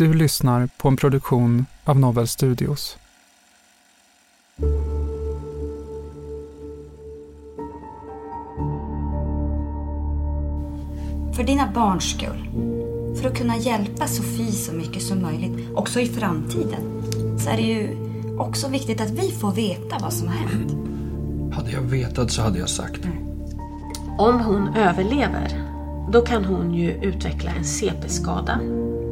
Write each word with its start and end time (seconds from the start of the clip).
Du 0.00 0.14
lyssnar 0.14 0.68
på 0.78 0.88
en 0.88 0.96
produktion 0.96 1.66
av 1.84 1.98
Novel 1.98 2.28
Studios. 2.28 2.98
För 11.36 11.44
dina 11.44 11.72
barns 11.74 12.10
skull. 12.10 12.50
För 13.20 13.28
att 13.28 13.38
kunna 13.38 13.56
hjälpa 13.56 14.06
Sofie 14.06 14.52
så 14.52 14.72
mycket 14.72 15.02
som 15.02 15.22
möjligt, 15.22 15.68
också 15.74 16.00
i 16.00 16.06
framtiden, 16.06 17.02
så 17.38 17.50
är 17.50 17.56
det 17.56 17.62
ju 17.62 17.96
också 18.38 18.68
viktigt 18.68 19.00
att 19.00 19.10
vi 19.10 19.30
får 19.30 19.52
veta 19.52 19.98
vad 20.00 20.12
som 20.12 20.28
har 20.28 20.34
hänt. 20.34 20.72
Hade 21.54 21.70
jag 21.70 21.82
vetat 21.82 22.30
så 22.30 22.42
hade 22.42 22.58
jag 22.58 22.68
sagt. 22.68 23.00
Om 24.18 24.40
hon 24.40 24.68
överlever, 24.76 25.62
då 26.12 26.20
kan 26.20 26.44
hon 26.44 26.74
ju 26.74 26.92
utveckla 26.92 27.50
en 27.50 27.64
CP-skada, 27.64 28.60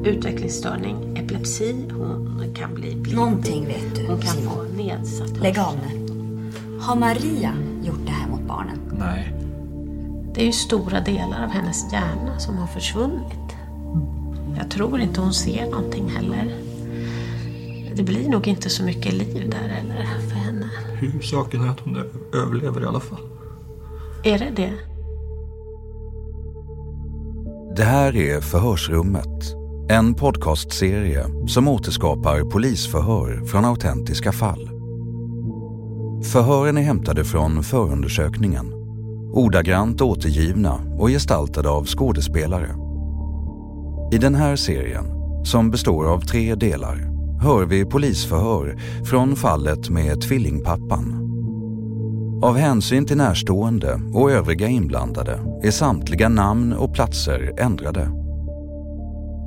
utvecklingsstörning, 0.09 1.17
epilepsi, 1.17 1.85
hon 1.93 2.55
kan 2.55 2.75
bli 2.75 2.97
blind. 2.97 3.17
Någonting 3.17 3.67
vet 3.67 3.95
du, 3.97 4.07
Hon 4.07 4.21
kan 4.21 4.31
Simon. 4.35 4.55
få 4.55 4.63
nedsatt 4.63 5.37
Lägg 5.43 5.59
av 5.59 5.75
nu. 5.89 6.11
Har 6.81 6.97
Maria 6.97 7.53
gjort 7.83 8.07
det 8.07 8.13
här 8.13 8.29
mot 8.31 8.41
barnen? 8.41 8.79
Nej. 8.99 9.33
Det 10.35 10.41
är 10.43 10.47
ju 10.47 10.53
stora 10.53 11.01
delar 11.01 11.45
av 11.45 11.51
hennes 11.51 11.93
hjärna 11.93 12.39
som 12.39 12.57
har 12.57 12.67
försvunnit. 12.67 13.57
Jag 14.57 14.71
tror 14.71 15.01
inte 15.01 15.21
hon 15.21 15.33
ser 15.35 15.71
någonting 15.71 16.09
heller. 16.09 16.55
Det 17.97 18.03
blir 18.03 18.29
nog 18.29 18.49
inte 18.49 18.71
så 18.71 18.83
mycket 18.85 19.13
liv 19.13 19.51
där 19.51 19.69
heller 19.69 20.07
för 20.29 20.37
henne. 20.37 20.71
Huvudsaken 20.95 21.65
är 21.65 21.69
att 21.69 21.81
hon 21.81 21.97
överlever 22.35 22.83
i 22.83 22.85
alla 22.85 23.01
fall. 23.01 23.19
Är 24.25 24.39
det 24.39 24.51
det? 24.57 24.73
Det 27.77 27.85
här 27.85 28.17
är 28.17 28.41
Förhörsrummet. 28.41 29.58
En 29.91 30.15
podcastserie 30.15 31.25
som 31.47 31.69
återskapar 31.69 32.51
polisförhör 32.51 33.45
från 33.45 33.65
autentiska 33.65 34.33
fall. 34.33 34.71
Förhören 36.33 36.77
är 36.77 36.83
hämtade 36.83 37.25
från 37.25 37.63
förundersökningen. 37.63 38.73
Ordagrant 39.33 40.01
återgivna 40.01 40.81
och 40.99 41.09
gestaltade 41.09 41.71
av 41.71 41.87
skådespelare. 41.87 42.69
I 44.13 44.19
den 44.19 44.35
här 44.35 44.57
serien, 44.57 45.05
som 45.45 45.71
består 45.71 46.13
av 46.13 46.21
tre 46.21 46.55
delar, 46.55 46.97
hör 47.43 47.65
vi 47.65 47.85
polisförhör 47.85 48.79
från 49.05 49.37
fallet 49.37 49.91
med 49.91 50.21
tvillingpappan. 50.21 51.25
Av 52.43 52.57
hänsyn 52.57 53.07
till 53.07 53.17
närstående 53.17 54.01
och 54.15 54.31
övriga 54.31 54.69
inblandade 54.69 55.41
är 55.63 55.71
samtliga 55.71 56.29
namn 56.29 56.73
och 56.73 56.95
platser 56.95 57.55
ändrade. 57.59 58.28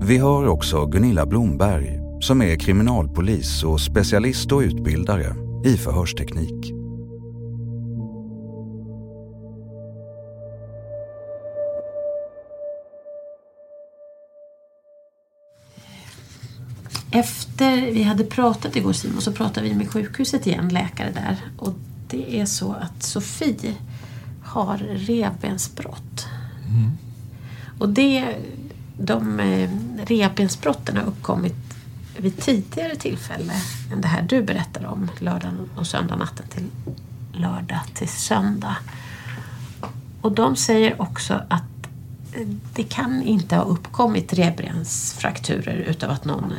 Vi 0.03 0.17
hör 0.17 0.47
också 0.47 0.85
Gunilla 0.85 1.25
Blomberg 1.25 1.99
som 2.19 2.41
är 2.41 2.55
kriminalpolis 2.55 3.63
och 3.63 3.81
specialist 3.81 4.51
och 4.51 4.59
utbildare 4.59 5.35
i 5.65 5.77
förhörsteknik. 5.77 6.73
Efter 17.11 17.91
vi 17.91 18.03
hade 18.03 18.23
pratat 18.23 18.75
igår 18.75 18.93
Simon 18.93 19.21
så 19.21 19.31
pratade 19.31 19.69
vi 19.69 19.75
med 19.75 19.91
sjukhuset 19.91 20.47
igen, 20.47 20.69
läkare 20.69 21.11
där. 21.11 21.37
Och 21.57 21.73
det 22.07 22.39
är 22.39 22.45
så 22.45 22.73
att 22.73 23.03
Sofie 23.03 23.75
har 24.43 24.77
revbensbrott. 24.77 26.27
Och 27.79 27.89
det, 27.89 28.35
de 28.97 29.39
eh, 29.39 29.69
har 30.95 31.03
uppkommit 31.03 31.55
vid 32.17 32.37
tidigare 32.37 32.95
tillfälle 32.95 33.53
än 33.93 34.01
det 34.01 34.07
här 34.07 34.21
du 34.21 34.43
berättar 34.43 34.85
om, 34.85 35.11
lördagen 35.19 35.69
och 35.75 35.87
söndag 35.87 36.15
natten 36.15 36.45
till 36.47 36.65
lördag 37.33 37.79
till 37.93 38.07
söndag. 38.07 38.77
Och 40.21 40.31
de 40.31 40.55
säger 40.55 41.01
också 41.01 41.41
att 41.49 41.63
det 42.73 42.83
kan 42.83 43.21
inte 43.21 43.55
ha 43.55 43.63
uppkommit 43.63 44.33
revbensfrakturer 44.33 45.75
utav 45.75 46.11
att 46.11 46.25
någon 46.25 46.53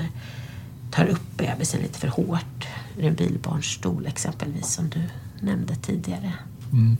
tar 0.90 1.06
upp 1.06 1.36
bebisen 1.36 1.80
lite 1.80 1.98
för 1.98 2.08
hårt 2.08 2.68
ur 2.98 3.04
en 3.04 3.14
bilbarnstol 3.14 4.06
exempelvis 4.06 4.66
som 4.66 4.88
du 4.88 5.00
nämnde 5.40 5.74
tidigare. 5.74 6.32
Mm. 6.72 6.96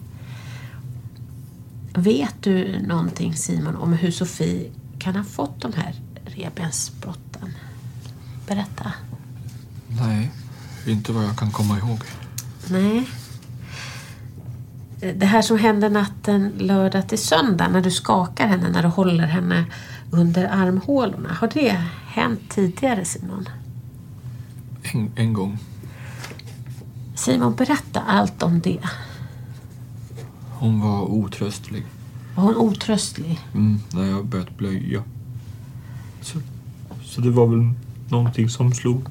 Vet 1.95 2.35
du 2.41 2.83
någonting 2.87 3.35
Simon 3.35 3.77
om 3.77 3.93
hur 3.93 4.11
Sofie 4.11 4.71
kan 5.03 5.17
ha 5.17 5.25
fått 5.25 5.61
de 5.61 5.73
här 5.73 5.95
revbensbrotten? 6.25 7.55
Berätta. 8.47 8.93
Nej, 9.89 10.31
inte 10.87 11.13
vad 11.13 11.25
jag 11.25 11.37
kan 11.37 11.51
komma 11.51 11.79
ihåg. 11.79 11.99
Nej. 12.71 13.09
Det 15.15 15.27
här 15.27 15.43
som 15.43 15.59
hände 15.59 15.89
natten 15.89 16.53
lördag 16.59 17.09
till 17.09 17.19
söndag 17.19 17.69
när 17.69 17.81
du 17.81 17.91
skakar 17.91 18.47
henne, 18.47 18.71
när 18.71 18.83
du 18.83 18.89
håller 18.89 19.27
henne 19.27 19.65
under 20.11 20.49
armhålorna. 20.49 21.33
Har 21.33 21.51
det 21.55 21.85
hänt 22.07 22.41
tidigare 22.49 23.05
Simon? 23.05 23.49
En, 24.83 25.13
en 25.17 25.33
gång. 25.33 25.59
Simon, 27.15 27.55
berätta 27.55 28.01
allt 28.01 28.43
om 28.43 28.61
det. 28.61 28.81
Hon 30.51 30.81
var 30.81 31.03
otröstlig. 31.03 31.87
Var 32.35 32.45
hon 32.45 32.57
otröstlig? 32.57 33.41
Mm, 33.55 33.79
när 33.95 34.11
jag 34.11 34.27
börjat 34.27 34.59
blöja. 34.59 35.03
Så, 36.21 36.39
så 37.05 37.21
det 37.21 37.31
var 37.31 37.47
väl 37.47 37.71
någonting 38.09 38.49
som 38.49 38.73
slog, 38.73 39.03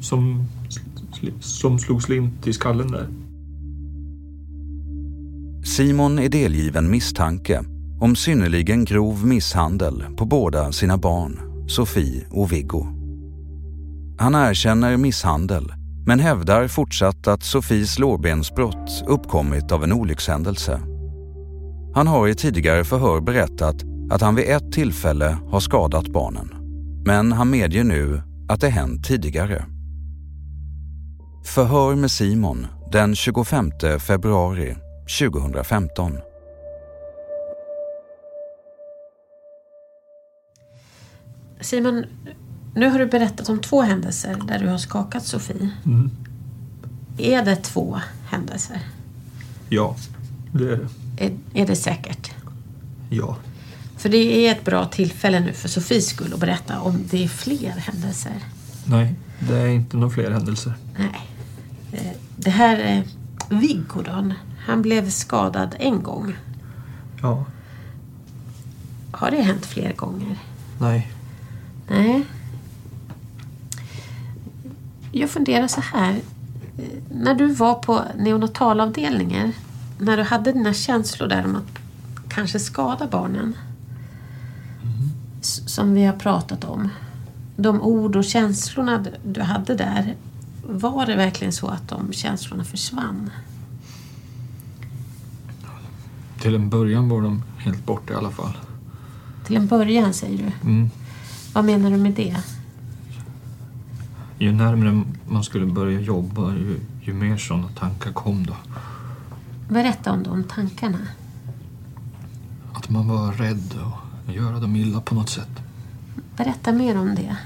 som, 0.00 0.48
som 1.40 1.78
slog 1.78 2.02
slint 2.02 2.46
i 2.46 2.52
skallen 2.52 2.90
där. 2.90 3.08
Simon 5.64 6.18
är 6.18 6.28
delgiven 6.28 6.90
misstanke 6.90 7.64
om 8.00 8.16
synnerligen 8.16 8.84
grov 8.84 9.26
misshandel 9.26 10.04
på 10.16 10.24
båda 10.24 10.72
sina 10.72 10.98
barn, 10.98 11.40
Sofie 11.68 12.26
och 12.30 12.52
Viggo. 12.52 12.86
Han 14.18 14.34
erkänner 14.34 14.96
misshandel 14.96 15.72
men 16.06 16.20
hävdar 16.20 16.68
fortsatt 16.68 17.28
att 17.28 17.42
Sofies 17.42 17.98
lårbensbrott 17.98 19.04
uppkommit 19.06 19.72
av 19.72 19.84
en 19.84 19.92
olyckshändelse. 19.92 20.93
Han 21.94 22.06
har 22.06 22.28
i 22.28 22.34
tidigare 22.34 22.84
förhör 22.84 23.20
berättat 23.20 23.76
att 24.10 24.20
han 24.20 24.34
vid 24.34 24.48
ett 24.48 24.72
tillfälle 24.72 25.38
har 25.50 25.60
skadat 25.60 26.08
barnen. 26.08 26.48
Men 27.06 27.32
han 27.32 27.50
medger 27.50 27.84
nu 27.84 28.22
att 28.48 28.60
det 28.60 28.68
hänt 28.68 29.06
tidigare. 29.06 29.64
Förhör 31.44 31.94
med 31.94 32.10
Simon 32.10 32.66
den 32.92 33.14
25 33.14 33.70
februari 34.00 34.76
2015. 35.20 36.18
Simon, 41.60 42.04
nu 42.74 42.88
har 42.88 42.98
du 42.98 43.06
berättat 43.06 43.48
om 43.48 43.60
två 43.60 43.82
händelser 43.82 44.36
där 44.48 44.58
du 44.58 44.68
har 44.68 44.78
skakat 44.78 45.24
Sofie. 45.24 45.70
Mm. 45.86 46.10
Är 47.18 47.44
det 47.44 47.56
två 47.56 48.00
händelser? 48.30 48.80
Ja, 49.68 49.96
det 50.52 50.64
är 50.64 50.76
det. 50.76 50.88
Är, 51.16 51.32
är 51.54 51.66
det 51.66 51.76
säkert? 51.76 52.30
Ja. 53.10 53.36
För 53.96 54.08
det 54.08 54.46
är 54.48 54.52
ett 54.52 54.64
bra 54.64 54.84
tillfälle 54.84 55.40
nu 55.40 55.52
för 55.52 55.68
Sofies 55.68 56.06
skull 56.08 56.32
att 56.34 56.40
berätta 56.40 56.80
om 56.80 57.04
det 57.10 57.24
är 57.24 57.28
fler 57.28 57.70
händelser. 57.70 58.32
Nej, 58.84 59.14
det 59.38 59.56
är 59.56 59.66
inte 59.68 59.96
några 59.96 60.10
fler 60.14 60.30
händelser. 60.30 60.74
Nej. 60.98 61.20
Eh, 61.92 62.16
Det 62.36 62.50
här 62.50 62.76
är 62.78 63.02
Viggo 63.50 64.02
då. 64.02 64.32
Han 64.66 64.82
blev 64.82 65.10
skadad 65.10 65.74
en 65.78 66.02
gång. 66.02 66.36
Ja. 67.22 67.44
Har 69.12 69.30
det 69.30 69.42
hänt 69.42 69.66
fler 69.66 69.92
gånger? 69.92 70.36
Nej. 70.80 71.12
Nej. 71.88 72.24
Jag 75.12 75.30
funderar 75.30 75.66
så 75.68 75.80
här. 75.80 76.12
Eh, 76.78 76.84
När 77.10 77.34
du 77.34 77.46
var 77.46 77.74
på 77.74 78.02
neonatalavdelningen, 78.18 79.52
när 79.98 80.16
du 80.16 80.22
hade 80.22 80.52
dina 80.52 80.74
känslor 80.74 81.28
där 81.28 81.44
om 81.44 81.56
att 81.56 81.78
kanske 82.28 82.58
skada 82.58 83.06
barnen. 83.10 83.54
s- 85.40 85.62
Som 85.74 85.94
vi 85.94 86.04
har 86.04 86.12
pratat 86.12 86.64
om. 86.64 86.88
De 87.56 87.82
ord 87.82 88.16
och 88.16 88.24
känslorna 88.24 88.98
du- 88.98 89.32
du 89.32 89.42
hade 89.42 89.74
där. 89.74 90.14
Var 90.68 91.06
det 91.06 91.16
verkligen 91.16 91.52
så 91.52 91.66
att 91.68 91.88
de 91.88 92.12
känslorna 92.12 92.64
försvann? 92.64 93.30
Till 96.40 96.54
en 96.54 96.70
början 96.70 97.08
var 97.08 97.22
de 97.22 97.42
helt 97.58 97.86
borta 97.86 98.12
i 98.12 98.16
alla 98.16 98.30
fall. 98.30 98.52
Till 99.46 99.56
en 99.56 99.66
början 99.66 100.12
säger 100.14 100.38
du. 100.62 100.68
Mm. 100.70 100.90
Vad 101.52 101.64
menar 101.64 101.90
du 101.90 101.96
med 101.96 102.12
det? 102.12 102.36
Ju 104.38 104.52
närmare 104.52 105.02
man 105.28 105.44
skulle 105.44 105.66
börja 105.66 106.00
jobba, 106.00 106.50
ju, 106.52 106.80
ju 107.02 107.14
mer 107.14 107.36
sådana 107.36 107.68
tankar 107.68 108.12
kom 108.12 108.46
då. 108.46 108.56
Berätta 109.68 110.12
om 110.12 110.22
de 110.22 110.44
tankarna. 110.44 110.98
Att 112.72 112.88
man 112.90 113.08
var 113.08 113.32
rädd 113.32 113.74
och 114.26 114.32
göra 114.34 114.60
dem 114.60 114.76
illa 114.76 115.00
på 115.00 115.14
något 115.14 115.28
sätt. 115.30 115.48
Berätta 116.36 116.72
mer 116.72 116.98
om 116.98 117.14
det. 117.14 117.36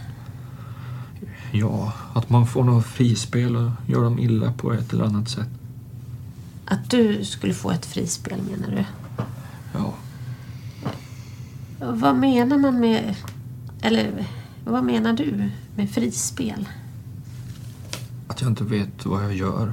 Ja, 1.52 1.92
att 2.14 2.30
man 2.30 2.46
får 2.46 2.64
något 2.64 2.86
frispel 2.86 3.56
och 3.56 3.70
gör 3.86 4.02
dem 4.04 4.18
illa 4.18 4.52
på 4.52 4.72
ett 4.72 4.92
eller 4.92 5.04
annat 5.04 5.28
sätt. 5.28 5.48
Att 6.64 6.90
du 6.90 7.24
skulle 7.24 7.54
få 7.54 7.70
ett 7.70 7.86
frispel 7.86 8.42
menar 8.42 8.76
du? 8.76 8.84
Ja, 9.78 9.94
Vad 11.92 12.16
menar 12.16 12.58
man 12.58 12.80
med... 12.80 13.14
Eller 13.80 14.26
vad 14.64 14.84
menar 14.84 15.12
du 15.12 15.50
med 15.76 15.90
frispel? 15.90 16.68
att 18.28 18.40
jag 18.40 18.50
inte 18.50 18.64
vet 18.64 19.06
vad 19.06 19.24
jag 19.24 19.34
gör. 19.34 19.72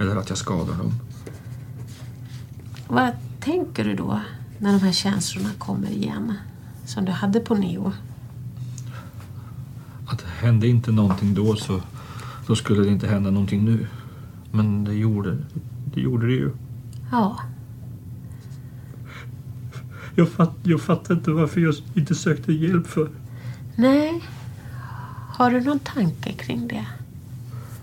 Eller 0.00 0.16
att 0.16 0.28
jag 0.28 0.38
skadar 0.38 0.74
dem. 0.74 0.92
Vad 2.92 3.10
tänker 3.40 3.84
du 3.84 3.94
då 3.94 4.20
när 4.58 4.72
de 4.72 4.78
här 4.78 4.92
känslorna 4.92 5.50
kommer 5.58 5.90
igen? 5.90 6.34
Som 6.84 7.04
du 7.04 7.12
hade 7.12 7.40
på 7.40 7.54
Neo? 7.54 7.92
Att 10.06 10.22
hände 10.22 10.68
inte 10.68 10.92
någonting 10.92 11.34
då 11.34 11.56
så 11.56 11.80
då 12.46 12.56
skulle 12.56 12.82
det 12.82 12.88
inte 12.88 13.06
hända 13.06 13.30
någonting 13.30 13.64
nu. 13.64 13.86
Men 14.50 14.84
det 14.84 14.94
gjorde 14.94 15.38
det, 15.94 16.00
gjorde 16.00 16.26
det 16.26 16.32
ju. 16.32 16.50
Ja. 17.10 17.40
Jag, 20.14 20.28
fatt, 20.28 20.56
jag 20.62 20.80
fattar 20.80 21.14
inte 21.14 21.30
varför 21.30 21.60
jag 21.60 21.74
inte 21.94 22.14
sökte 22.14 22.52
hjälp 22.52 22.86
för. 22.86 23.10
Nej. 23.76 24.22
Har 25.36 25.50
du 25.50 25.60
någon 25.60 25.78
tanke 25.78 26.32
kring 26.32 26.68
det? 26.68 26.86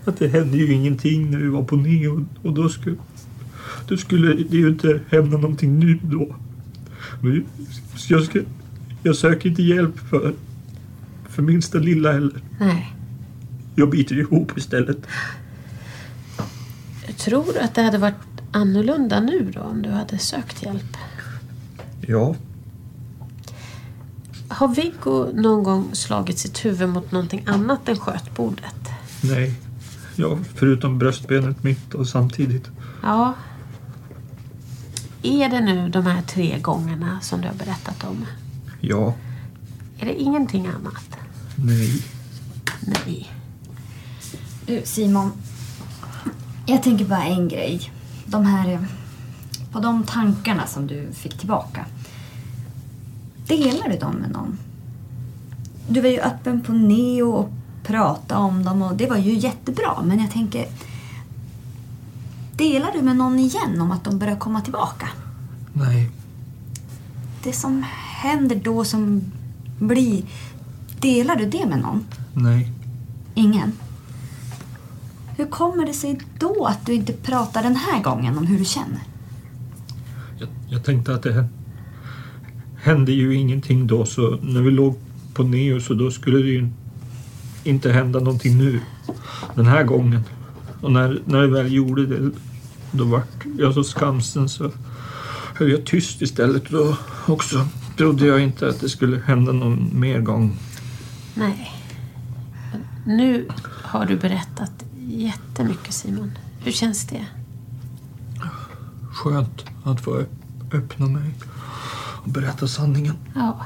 Att 0.04 0.18
det 0.18 0.28
hände 0.28 0.56
ju 0.56 0.72
ingenting 0.72 1.30
när 1.30 1.38
vi 1.38 1.48
var 1.48 1.62
på 1.62 1.76
Neo 1.76 2.26
och 2.42 2.52
då 2.52 2.68
skulle, 2.68 2.96
då 3.88 3.96
skulle 3.96 4.34
det 4.34 4.56
ju 4.56 4.68
inte 4.68 5.00
hända 5.10 5.36
någonting 5.38 5.78
nu 5.78 5.98
då. 6.02 6.36
Så 7.96 8.12
jag, 8.12 8.22
ska, 8.24 8.40
jag 9.02 9.16
söker 9.16 9.48
inte 9.48 9.62
hjälp 9.62 9.98
för, 9.98 10.34
för 11.28 11.42
minsta 11.42 11.78
lilla 11.78 12.12
heller. 12.12 12.40
Nej. 12.60 12.94
Jag 13.74 13.90
biter 13.90 14.18
ihop 14.18 14.58
istället. 14.58 14.98
Tror 17.16 17.44
du 17.52 17.58
att 17.58 17.74
det 17.74 17.82
hade 17.82 17.98
varit 17.98 18.14
annorlunda 18.52 19.20
nu 19.20 19.50
då 19.54 19.60
om 19.60 19.82
du 19.82 19.90
hade 19.90 20.18
sökt 20.18 20.62
hjälp? 20.62 20.96
Ja, 22.00 22.34
Har 24.48 24.68
Viggo 24.68 25.26
någon 25.34 25.62
gång 25.62 25.88
slagit 25.92 26.38
sitt 26.38 26.64
huvud 26.64 26.88
mot 26.88 27.12
någonting 27.12 27.42
annat 27.46 27.88
än 27.88 27.96
skötbordet? 27.96 28.74
nej. 29.22 29.54
Ja, 30.16 30.38
förutom 30.54 30.98
bröstbenet 30.98 31.64
mitt 31.64 31.94
och 31.94 32.08
samtidigt. 32.08 32.70
Ja. 33.02 33.34
Är 35.28 35.48
det 35.48 35.60
nu 35.60 35.88
de 35.88 36.06
här 36.06 36.22
tre 36.22 36.58
gångerna 36.58 37.18
som 37.20 37.40
du 37.40 37.48
har 37.48 37.54
berättat 37.54 38.04
om? 38.04 38.26
Ja, 38.80 39.14
Är 39.98 40.06
det 40.06 40.20
ingenting 40.22 40.66
annat? 40.66 41.16
nej. 41.56 42.02
Nej. 42.80 43.30
Du, 44.66 44.82
Simon. 44.84 45.32
Jag 46.66 46.82
tänker 46.82 47.04
bara 47.04 47.24
en 47.24 47.48
grej. 47.48 47.92
De 48.26 48.46
här... 48.46 48.72
eh, 48.72 48.80
På 49.72 49.80
de 49.80 50.02
tankarna 50.04 50.66
som 50.66 50.86
du 50.86 51.08
fick 51.12 51.38
tillbaka. 51.38 51.84
Delar 53.46 53.88
du 53.88 53.96
dem 53.98 54.14
med 54.14 54.30
någon? 54.30 54.58
Du 55.88 56.00
var 56.00 56.08
ju 56.08 56.20
öppen 56.20 56.60
på 56.60 56.72
Neo 56.72 57.30
och 57.30 57.50
pratade 57.84 58.40
om 58.40 58.64
dem 58.64 58.82
och 58.82 58.96
det 58.96 59.06
var 59.06 59.16
ju 59.16 59.34
jättebra. 59.38 60.02
Men 60.04 60.18
jag 60.20 60.30
tänker... 60.30 60.66
Delar 62.58 62.92
du 62.92 63.02
med 63.02 63.16
någon 63.16 63.38
igen 63.38 63.80
om 63.80 63.90
att 63.90 64.04
de 64.04 64.18
börjar 64.18 64.36
komma 64.36 64.60
tillbaka? 64.60 65.08
Nej. 65.72 66.10
Det 67.42 67.52
som 67.52 67.84
händer 68.22 68.56
då 68.64 68.84
som 68.84 69.22
blir... 69.78 70.22
Delar 71.00 71.36
du 71.36 71.46
det 71.46 71.66
med 71.66 71.78
någon? 71.80 72.04
Nej. 72.34 72.72
Ingen? 73.34 73.72
Hur 75.36 75.46
kommer 75.46 75.86
det 75.86 75.92
sig 75.92 76.20
då 76.38 76.64
att 76.66 76.86
du 76.86 76.94
inte 76.94 77.12
pratar 77.12 77.62
den 77.62 77.76
här 77.76 78.02
gången 78.02 78.38
om 78.38 78.46
hur 78.46 78.58
du 78.58 78.64
känner? 78.64 79.00
Jag, 80.38 80.48
jag 80.68 80.84
tänkte 80.84 81.14
att 81.14 81.22
det 81.22 81.32
hä- 81.32 81.48
hände 82.82 83.12
ju 83.12 83.34
ingenting 83.34 83.86
då 83.86 84.06
så 84.06 84.38
när 84.42 84.60
vi 84.62 84.70
låg 84.70 84.98
på 85.34 85.42
Neo 85.42 85.80
så 85.80 85.94
då 85.94 86.10
skulle 86.10 86.38
det 86.38 86.48
ju 86.48 86.68
inte 87.64 87.92
hända 87.92 88.18
någonting 88.18 88.58
nu. 88.58 88.80
Den 89.54 89.66
här 89.66 89.84
gången. 89.84 90.22
Och 90.80 90.92
när, 90.92 91.22
när 91.24 91.38
jag 91.38 91.48
väl 91.48 91.72
gjorde 91.72 92.06
det 92.06 92.30
då 92.92 93.04
vart 93.04 93.44
jag 93.58 93.74
så 93.74 93.84
skamsen 93.84 94.48
så 94.48 94.70
höll 95.54 95.70
jag 95.70 95.84
tyst 95.86 96.22
istället. 96.22 96.70
Då 96.70 96.96
också 97.26 97.66
trodde 97.96 98.26
jag 98.26 98.40
inte 98.40 98.68
att 98.68 98.80
det 98.80 98.88
skulle 98.88 99.18
hända 99.20 99.52
någon 99.52 100.00
mer 100.00 100.20
gång. 100.20 100.56
Nej. 101.34 101.70
Nu 103.06 103.48
har 103.82 104.06
du 104.06 104.16
berättat 104.16 104.84
jättemycket 105.08 105.92
Simon. 105.94 106.30
Hur 106.64 106.72
känns 106.72 107.06
det? 107.06 107.26
Skönt 109.12 109.64
att 109.84 110.00
få 110.00 110.10
öpp- 110.20 110.74
öppna 110.74 111.06
mig 111.06 111.34
och 112.24 112.30
berätta 112.30 112.68
sanningen. 112.68 113.14
Ja. 113.34 113.64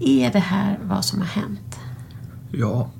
Är 0.00 0.32
det 0.32 0.38
här 0.38 0.78
vad 0.84 1.04
som 1.04 1.18
har 1.18 1.26
hänt? 1.26 1.78
Ja, 2.52 2.90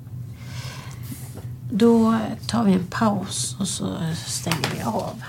då 1.73 2.17
tar 2.47 2.63
vi 2.63 2.73
en 2.73 2.87
paus 2.87 3.55
och 3.59 3.67
så 3.67 3.97
stänger 4.27 4.75
vi 4.75 4.81
av. 4.81 5.23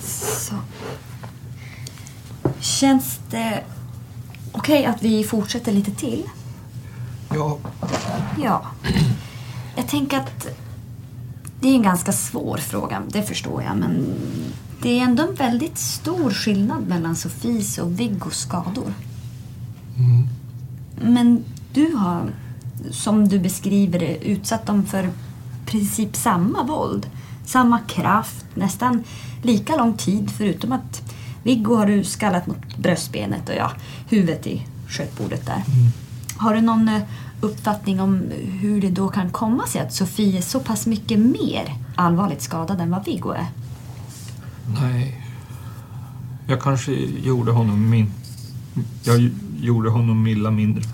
Så. 0.00 0.54
Känns 2.60 3.20
det 3.30 3.64
okej 4.52 4.84
att 4.84 5.02
vi 5.02 5.24
fortsätter 5.24 5.72
lite 5.72 5.90
till? 5.90 6.24
Ja, 7.40 7.58
Ja. 8.42 8.62
Jag 9.76 9.88
tänker 9.88 10.18
att 10.18 10.46
Det 11.60 11.68
är 11.68 11.74
en 11.74 11.82
ganska 11.82 12.12
svår 12.12 12.56
fråga, 12.56 13.02
det 13.08 13.22
förstår 13.22 13.62
jag. 13.62 13.76
Men 13.76 14.14
det 14.82 15.00
är 15.00 15.04
ändå 15.04 15.22
en 15.22 15.34
väldigt 15.34 15.78
stor 15.78 16.30
skillnad 16.30 16.88
mellan 16.88 17.16
Sofies 17.16 17.78
och 17.78 18.00
Viggos 18.00 18.38
skador. 18.38 18.94
Mm. 19.98 20.28
Men 21.00 21.44
du 21.72 21.94
har, 21.96 22.32
som 22.90 23.28
du 23.28 23.38
beskriver 23.38 23.98
det, 23.98 24.16
utsatt 24.24 24.66
dem 24.66 24.86
för 24.86 25.10
princip 25.66 26.16
samma 26.16 26.62
våld. 26.62 27.06
Samma 27.44 27.78
kraft, 27.78 28.46
nästan 28.54 29.04
lika 29.42 29.76
lång 29.76 29.96
tid 29.96 30.30
förutom 30.30 30.72
att 30.72 31.02
Viggo 31.42 31.74
har 31.74 31.86
du 31.86 32.04
skallat 32.04 32.46
mot 32.46 32.76
bröstbenet 32.76 33.48
och 33.48 33.54
ja, 33.54 33.70
huvudet 34.08 34.46
i 34.46 34.66
skötbordet 34.88 35.46
där. 35.46 35.62
Har 36.36 36.54
du 36.54 36.60
någon 36.60 36.88
eh, 36.88 37.02
uppfattning 37.40 38.00
om 38.00 38.22
hur 38.60 38.80
det 38.80 38.90
då 38.90 39.08
kan 39.08 39.30
komma 39.30 39.66
sig 39.66 39.80
att 39.80 39.92
Sofie 39.92 40.38
är 40.38 40.42
så 40.42 40.60
pass 40.60 40.86
mycket 40.86 41.18
mer 41.18 41.74
allvarligt 41.94 42.42
skadad 42.42 42.80
än 42.80 42.90
vad 42.90 43.04
Viggo 43.04 43.30
är? 43.30 43.46
Nej. 44.80 45.26
Jag 46.46 46.62
kanske 46.62 46.92
gjorde 47.24 47.52
honom 47.52 47.90
min... 47.90 48.12
Jag 49.02 49.30
gjorde 49.60 49.90
honom 49.90 50.26
illa 50.26 50.50
mindre. 50.50 50.84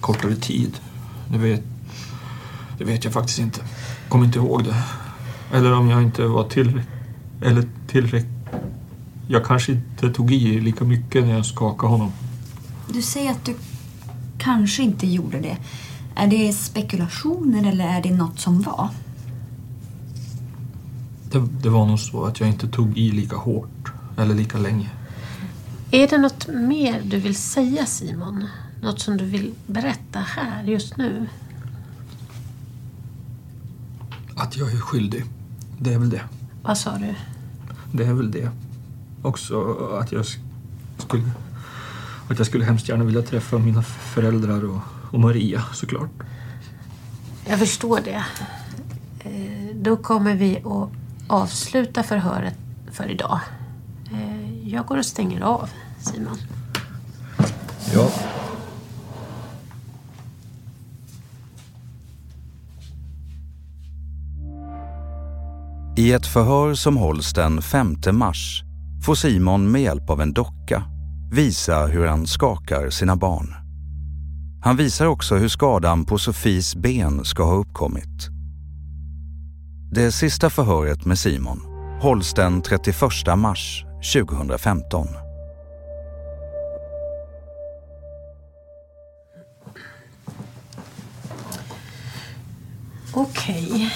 Kortare 0.00 0.36
tid. 0.36 0.80
Det 1.32 1.38
vet, 1.38 1.62
det 2.78 2.84
vet 2.84 3.04
jag 3.04 3.12
faktiskt 3.12 3.38
inte. 3.38 3.60
Kommer 4.08 4.24
inte 4.24 4.38
ihåg 4.38 4.64
det. 4.64 4.82
Eller 5.52 5.72
om 5.72 5.88
jag 5.88 6.02
inte 6.02 6.26
var 6.26 6.48
tillräckligt... 6.48 6.88
Eller 7.42 7.68
tillräckligt... 7.86 8.26
Jag 9.28 9.44
kanske 9.44 9.72
inte 9.72 10.10
tog 10.10 10.32
i 10.32 10.60
lika 10.60 10.84
mycket 10.84 11.24
när 11.24 11.34
jag 11.34 11.46
skakade 11.46 11.92
honom. 11.92 12.12
Du 12.92 13.02
säger 13.02 13.30
att 13.30 13.44
du 13.44 13.54
kanske 14.38 14.82
inte 14.82 15.06
gjorde 15.06 15.40
det. 15.40 15.56
Är 16.14 16.26
det 16.26 16.52
spekulationer 16.52 17.70
eller 17.72 17.84
är 17.88 18.02
det 18.02 18.10
något 18.16 18.40
som 18.40 18.62
var? 18.62 18.88
Det, 21.30 21.48
det 21.62 21.68
var 21.68 21.86
nog 21.86 21.98
så 21.98 22.24
att 22.24 22.40
jag 22.40 22.48
inte 22.48 22.68
tog 22.68 22.98
i 22.98 23.10
lika 23.10 23.36
hårt. 23.36 23.92
Eller 24.16 24.34
lika 24.34 24.58
länge. 24.58 24.90
Är 25.90 26.08
det 26.08 26.18
något 26.18 26.48
mer 26.48 27.02
du 27.04 27.18
vill 27.20 27.34
säga 27.36 27.86
Simon? 27.86 28.44
Något 28.82 29.00
som 29.00 29.16
du 29.16 29.24
vill 29.24 29.52
berätta 29.66 30.18
här 30.18 30.62
just 30.64 30.96
nu? 30.96 31.26
Att 34.36 34.56
jag 34.56 34.72
är 34.72 34.76
skyldig. 34.80 35.24
Det 35.78 35.92
är 35.94 35.98
väl 35.98 36.10
det. 36.10 36.22
Vad 36.62 36.78
sa 36.78 36.98
du? 36.98 37.14
Det 37.92 38.04
är 38.04 38.12
väl 38.12 38.30
det. 38.30 38.50
Också 39.22 39.74
att 40.00 40.12
jag 40.12 40.22
sk- 40.22 40.38
skulle... 40.98 41.22
Att 42.30 42.38
jag 42.38 42.46
skulle 42.46 42.64
hemskt 42.64 42.88
gärna 42.88 43.04
vilja 43.04 43.22
träffa 43.22 43.58
mina 43.58 43.82
föräldrar 43.82 44.64
och, 44.64 44.80
och 45.12 45.20
Maria 45.20 45.62
såklart. 45.72 46.10
Jag 47.48 47.58
förstår 47.58 48.00
det. 48.04 48.24
Eh, 49.24 49.76
Då 49.76 49.96
kommer 49.96 50.34
vi 50.34 50.56
att 50.64 50.90
avsluta 51.28 52.02
förhöret 52.02 52.54
för 52.92 53.10
idag. 53.10 53.40
Eh, 54.12 54.68
Jag 54.68 54.86
går 54.86 54.98
och 54.98 55.06
stänger 55.06 55.40
av, 55.40 55.70
Simon. 56.00 56.36
Ja. 57.94 58.10
I 65.96 66.12
ett 66.12 66.26
förhör 66.26 66.74
som 66.74 66.96
hålls 66.96 67.32
den 67.32 67.62
5 67.62 67.96
mars 68.12 68.62
får 69.06 69.14
Simon 69.14 69.70
med 69.70 69.82
hjälp 69.82 70.10
av 70.10 70.20
en 70.20 70.32
docka 70.32 70.82
visa 71.30 71.86
hur 71.86 72.06
han 72.06 72.26
skakar 72.26 72.90
sina 72.90 73.16
barn. 73.16 73.54
Han 74.62 74.76
visar 74.76 75.06
också 75.06 75.36
hur 75.36 75.48
skadan 75.48 76.04
på 76.04 76.18
Sofies 76.18 76.76
ben 76.76 77.24
ska 77.24 77.42
ha 77.42 77.54
uppkommit. 77.54 78.28
Det 79.92 80.12
sista 80.12 80.50
förhöret 80.50 81.04
med 81.04 81.18
Simon 81.18 81.60
hålls 82.00 82.34
den 82.34 82.62
31 82.62 82.96
mars 83.36 83.84
2015. 84.14 85.08
Okej, 93.14 93.94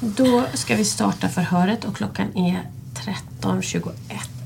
då 0.00 0.44
ska 0.54 0.76
vi 0.76 0.84
starta 0.84 1.28
förhöret 1.28 1.84
och 1.84 1.96
klockan 1.96 2.36
är 2.36 2.62
13.21. 2.94 4.37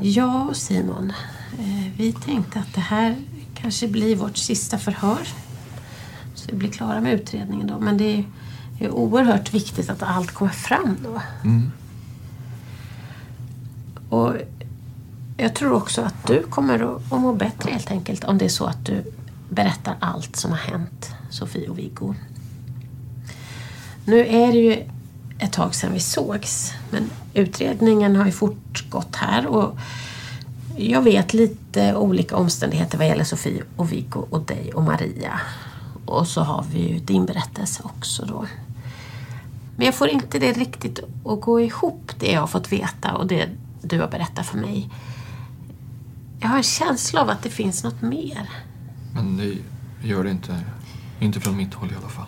Ja, 0.00 0.50
Simon. 0.54 1.12
eh, 1.58 1.92
Vi 1.96 2.12
tänkte 2.12 2.58
att 2.58 2.74
det 2.74 2.80
här 2.80 3.16
kanske 3.54 3.88
blir 3.88 4.16
vårt 4.16 4.36
sista 4.36 4.78
förhör. 4.78 5.28
Så 6.34 6.46
vi 6.50 6.56
blir 6.56 6.70
klara 6.70 7.00
med 7.00 7.12
utredningen 7.14 7.66
då. 7.66 7.80
Men 7.80 7.96
det 7.98 8.24
är, 8.80 8.90
oerhört 8.90 9.54
viktigt 9.54 9.90
att 9.90 10.02
allt 10.02 10.30
kommer 10.30 10.50
fram 10.50 10.96
då. 11.02 11.20
Och 14.16 14.34
jag 15.36 15.54
tror 15.54 15.72
också 15.72 16.02
att 16.02 16.26
du 16.26 16.42
kommer 16.42 16.96
att 16.96 17.12
att 17.12 17.20
må 17.20 17.32
bättre 17.34 17.70
helt 17.70 17.90
enkelt 17.90 18.24
om 18.24 18.38
det 18.38 18.44
är 18.44 18.48
så 18.48 18.64
att 18.64 18.86
du 18.86 19.04
berättar 19.50 19.96
allt 20.00 20.36
som 20.36 20.50
har 20.50 20.58
hänt 20.58 21.10
Sofie 21.30 21.68
och 21.68 21.78
Viggo. 21.78 22.14
Nu 24.04 24.26
är 24.26 24.52
det 24.52 24.58
ju 24.58 24.82
ett 25.44 25.52
tag 25.52 25.74
sedan 25.74 25.92
vi 25.92 26.00
sågs 26.00 26.72
men 26.90 27.10
utredningen 27.34 28.16
har 28.16 28.26
ju 28.26 28.32
fortgått 28.32 29.16
här 29.16 29.46
och 29.46 29.78
jag 30.76 31.02
vet 31.02 31.34
lite 31.34 31.94
olika 31.94 32.36
omständigheter 32.36 32.98
vad 32.98 33.06
gäller 33.06 33.24
Sofie 33.24 33.62
och 33.76 33.92
Viggo 33.92 34.26
och 34.30 34.42
dig 34.42 34.72
och 34.74 34.82
Maria. 34.82 35.40
Och 36.06 36.28
så 36.28 36.40
har 36.40 36.64
vi 36.72 36.88
ju 36.88 36.98
din 36.98 37.26
berättelse 37.26 37.82
också 37.84 38.24
då. 38.24 38.46
Men 39.76 39.86
jag 39.86 39.94
får 39.94 40.08
inte 40.08 40.38
det 40.38 40.52
riktigt 40.52 40.98
att 41.24 41.40
gå 41.40 41.60
ihop, 41.60 42.12
det 42.18 42.32
jag 42.32 42.40
har 42.40 42.46
fått 42.46 42.72
veta 42.72 43.12
och 43.12 43.26
det 43.26 43.48
du 43.82 44.00
har 44.00 44.08
berättat 44.08 44.46
för 44.46 44.58
mig. 44.58 44.90
Jag 46.40 46.48
har 46.48 46.56
en 46.56 46.62
känsla 46.62 47.20
av 47.20 47.30
att 47.30 47.42
det 47.42 47.50
finns 47.50 47.84
något 47.84 48.02
mer. 48.02 48.50
Men 49.14 49.36
det 49.36 49.58
gör 50.08 50.24
det 50.24 50.30
inte. 50.30 50.60
Inte 51.20 51.40
från 51.40 51.56
mitt 51.56 51.74
håll 51.74 51.92
i 51.92 51.96
alla 52.00 52.08
fall. 52.08 52.26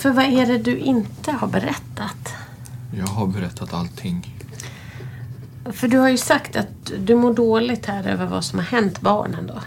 För 0.00 0.10
vad 0.10 0.24
är 0.24 0.46
det 0.46 0.58
du 0.58 0.78
inte 0.78 1.32
har 1.32 1.48
berättat? 1.48 2.34
Jag 2.98 3.06
har 3.06 3.26
berättat 3.26 3.74
allting. 3.74 4.36
För 5.72 5.88
du 5.88 5.98
har 5.98 6.08
ju 6.08 6.18
sagt 6.18 6.56
att 6.56 6.92
du 6.98 7.14
mår 7.16 7.34
dåligt 7.34 7.86
här 7.86 8.06
över 8.08 8.26
vad 8.26 8.44
som 8.44 8.58
har 8.58 8.66
hänt 8.66 9.00
barnen 9.00 9.46
då. 9.46 9.60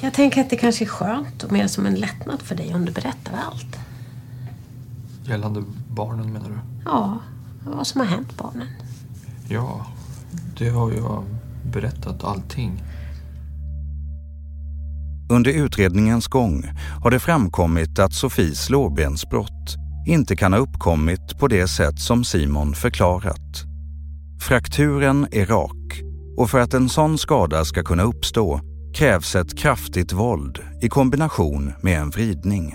Jag 0.00 0.12
tänker 0.12 0.40
att 0.40 0.50
det 0.50 0.56
kanske 0.56 0.84
är 0.84 0.88
skönt 0.88 1.44
och 1.44 1.52
mer 1.52 1.66
som 1.66 1.86
en 1.86 1.94
lättnad 1.94 2.42
för 2.42 2.54
dig 2.54 2.74
om 2.74 2.84
du 2.84 2.92
berättar 2.92 3.32
allt. 3.46 3.76
Gällande 5.24 5.64
barnen 5.88 6.32
menar 6.32 6.48
du? 6.48 6.58
Ja, 6.84 7.18
vad 7.64 7.86
som 7.86 8.00
har 8.00 8.08
hänt 8.08 8.36
barnen. 8.36 8.68
Ja, 9.48 9.86
det 10.58 10.68
har 10.68 10.92
jag 10.92 11.24
berättat 11.72 12.24
allting. 12.24 12.82
Under 15.30 15.50
utredningens 15.50 16.28
gång 16.28 16.64
har 17.02 17.10
det 17.10 17.20
framkommit 17.20 17.98
att 17.98 18.12
Sofies 18.12 18.70
lårbensbrott 18.70 19.76
inte 20.06 20.36
kan 20.36 20.52
ha 20.52 20.60
uppkommit 20.60 21.38
på 21.38 21.48
det 21.48 21.68
sätt 21.68 21.98
som 21.98 22.24
Simon 22.24 22.74
förklarat. 22.74 23.64
Frakturen 24.40 25.26
är 25.32 25.46
rak 25.46 26.00
och 26.36 26.50
för 26.50 26.60
att 26.60 26.74
en 26.74 26.88
sån 26.88 27.18
skada 27.18 27.64
ska 27.64 27.82
kunna 27.82 28.02
uppstå 28.02 28.60
krävs 28.94 29.34
ett 29.34 29.58
kraftigt 29.58 30.12
våld 30.12 30.58
i 30.82 30.88
kombination 30.88 31.72
med 31.82 31.98
en 32.00 32.10
vridning. 32.10 32.74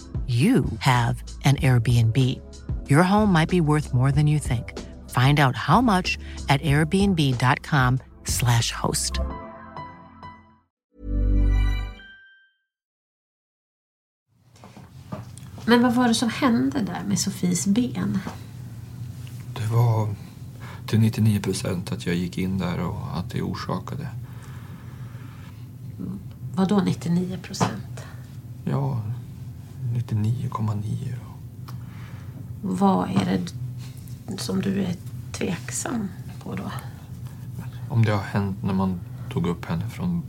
you 0.27 0.65
have 0.79 1.23
an 1.43 1.57
Airbnb. 1.57 2.17
Your 2.89 3.03
home 3.03 3.33
might 3.33 3.49
be 3.49 3.61
worth 3.61 3.93
more 3.93 4.11
than 4.11 4.27
you 4.27 4.39
think. 4.39 4.79
Find 5.09 5.39
out 5.39 5.55
how 5.55 5.81
much 5.81 6.17
at 6.49 6.61
airbnb.com/slash 6.61 8.71
host. 8.71 9.19
Men 15.65 15.81
vad 15.81 15.93
var 15.93 16.07
det 16.07 16.15
som 16.15 16.29
hände 16.29 16.81
där 16.81 17.03
med 17.07 17.19
Sofies 17.19 17.67
ben? 17.67 18.19
Det 19.53 19.65
var 19.65 20.15
till 20.87 20.99
99 20.99 21.41
procent 21.41 21.91
att 21.91 22.05
jag 22.05 22.15
gick 22.15 22.37
in 22.37 22.57
där 22.57 22.79
och 22.79 23.17
att 23.17 23.29
det 23.29 23.41
orsakade. 23.41 24.07
Vad 26.55 26.69
då 26.69 26.77
99 26.77 27.37
procent? 27.37 28.01
Ja, 28.65 29.01
99,9 29.93 31.13
då. 31.15 31.31
Vad 32.61 33.09
är 33.09 33.25
det 33.25 34.37
som 34.37 34.61
du 34.61 34.83
är 34.83 34.95
tveksam 35.31 36.09
på 36.43 36.55
då? 36.55 36.71
Om 37.89 38.05
det 38.05 38.11
har 38.11 38.23
hänt 38.23 38.63
när 38.63 38.73
man 38.73 38.99
tog 39.29 39.47
upp 39.47 39.65
henne 39.65 39.89
från 39.89 40.23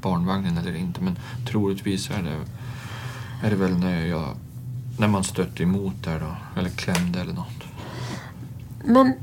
barnvagnen 0.00 0.58
eller 0.58 0.74
inte. 0.74 1.00
Men 1.00 1.18
troligtvis 1.46 2.10
är 2.10 2.22
det, 2.22 2.38
är 3.46 3.50
det 3.50 3.56
väl 3.56 3.78
när, 3.78 4.06
jag, 4.06 4.36
när 4.98 5.08
man 5.08 5.24
stötte 5.24 5.62
emot 5.62 5.94
där 6.04 6.20
då. 6.20 6.60
Eller 6.60 6.70
klämde 6.70 7.20
eller 7.20 7.32
något. 7.32 7.64
Men 8.84 9.14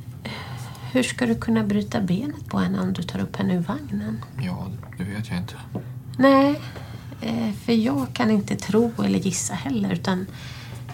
hur 0.91 1.03
ska 1.03 1.25
du 1.25 1.35
kunna 1.35 1.63
bryta 1.63 2.01
benet 2.01 2.47
på 2.47 2.59
henne 2.59 2.79
om 2.81 2.93
du 2.93 3.03
tar 3.03 3.19
upp 3.19 3.35
henne 3.35 3.53
ur 3.53 3.59
vagnen? 3.59 4.25
Ja, 4.41 4.67
det 4.97 5.03
vet 5.03 5.29
jag 5.29 5.37
inte. 5.37 5.55
Nej, 6.17 6.61
för 7.65 7.73
jag 7.73 8.07
kan 8.13 8.31
inte 8.31 8.55
tro 8.55 8.91
eller 9.03 9.19
gissa 9.19 9.53
heller 9.53 9.93
utan 9.93 10.27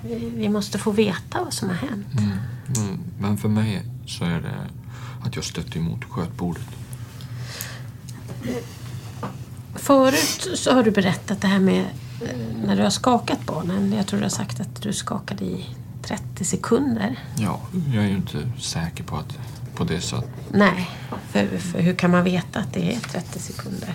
eh, 0.04 0.18
vi 0.36 0.50
måste 0.50 0.80
få 0.80 0.92
veta 0.92 1.44
vad 1.44 1.54
som 1.54 1.70
har 1.70 1.76
hänt. 1.76 2.08
Mm. 2.18 2.32
Mm. 2.78 3.00
Men 3.20 3.38
för 3.38 3.50
mig 3.50 3.82
så 4.06 4.26
är 4.26 4.42
det 4.42 4.68
att 5.26 5.36
jag 5.36 5.46
stötte 5.46 5.80
emot 5.80 6.04
skötbordet. 6.04 6.68
Förut 9.76 10.48
så 10.56 10.74
har 10.74 10.84
du 10.84 10.92
berättat 10.92 11.42
det 11.42 11.48
här 11.48 11.60
med 11.60 11.86
eh, 12.22 12.38
när 12.66 12.76
du 12.76 12.84
har 12.84 12.90
skakat 12.90 13.46
barnen. 13.46 13.94
Jag 13.94 14.08
tror 14.08 14.20
du 14.20 14.26
har 14.26 14.30
sagt 14.30 14.60
att 14.60 14.82
du 14.82 14.94
skakade 14.94 15.46
i 15.46 15.66
30 16.04 16.46
sekunder. 16.46 17.20
Ja, 17.38 17.62
jag 17.94 18.04
är 18.04 18.08
ju 18.08 18.16
inte 18.16 18.52
säker 18.60 19.04
på, 19.04 19.16
att, 19.16 19.38
på 19.76 19.84
det 19.84 20.02
så 20.02 20.16
att 20.16 20.30
Nej, 20.52 20.90
för, 21.30 21.58
för 21.58 21.80
hur 21.80 21.94
kan 21.94 22.12
man 22.12 22.24
veta 22.24 22.60
att 22.60 22.74
det 22.74 22.96
är 22.96 23.00
30 23.00 23.40
sekunder? 23.40 23.94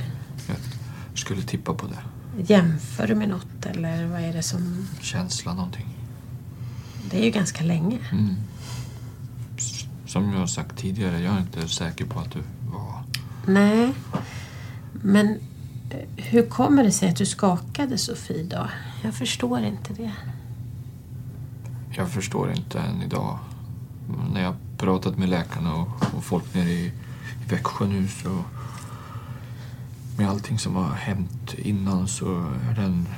jag 1.10 1.18
skulle 1.18 1.42
tippa 1.42 1.74
på 1.74 1.86
det. 1.86 1.98
Jämför 2.46 3.06
du 3.06 3.14
med 3.14 3.28
något 3.28 3.66
eller 3.66 4.06
vad 4.06 4.20
är 4.20 4.32
det 4.32 4.42
som... 4.42 4.86
Känsla 5.00 5.54
någonting. 5.54 5.86
Det 7.10 7.20
är 7.20 7.24
ju 7.24 7.30
ganska 7.30 7.64
länge. 7.64 7.98
Mm. 8.12 8.36
Som 10.06 10.32
jag 10.32 10.38
har 10.38 10.46
sagt 10.46 10.78
tidigare, 10.78 11.20
jag 11.20 11.34
är 11.34 11.40
inte 11.40 11.68
säker 11.68 12.04
på 12.04 12.20
att 12.20 12.30
du 12.30 12.38
var... 12.72 13.02
Nej, 13.46 13.94
men 14.92 15.38
hur 16.16 16.46
kommer 16.46 16.84
det 16.84 16.92
sig 16.92 17.08
att 17.08 17.16
du 17.16 17.26
skakade 17.26 17.98
Sofie 17.98 18.42
då? 18.42 18.68
Jag 19.02 19.14
förstår 19.14 19.60
inte 19.60 19.92
det. 19.92 20.12
Jag 21.90 22.10
förstår 22.10 22.52
inte 22.52 22.78
än 22.80 23.02
idag. 23.02 23.38
När 24.32 24.42
jag 24.42 24.54
pratat 24.78 25.18
med 25.18 25.28
läkarna 25.28 25.74
och, 25.74 25.88
och 26.16 26.24
folk 26.24 26.54
nere 26.54 26.70
i, 26.70 26.86
i 26.86 26.92
Växjö 27.48 27.86
nu 27.86 28.08
så... 28.08 28.44
Med 30.20 30.28
allting 30.28 30.58
som 30.58 30.76
har 30.76 30.94
hänt 30.94 31.54
innan 31.54 32.08
så 32.08 32.24
är 32.70 32.74
den... 32.74 33.08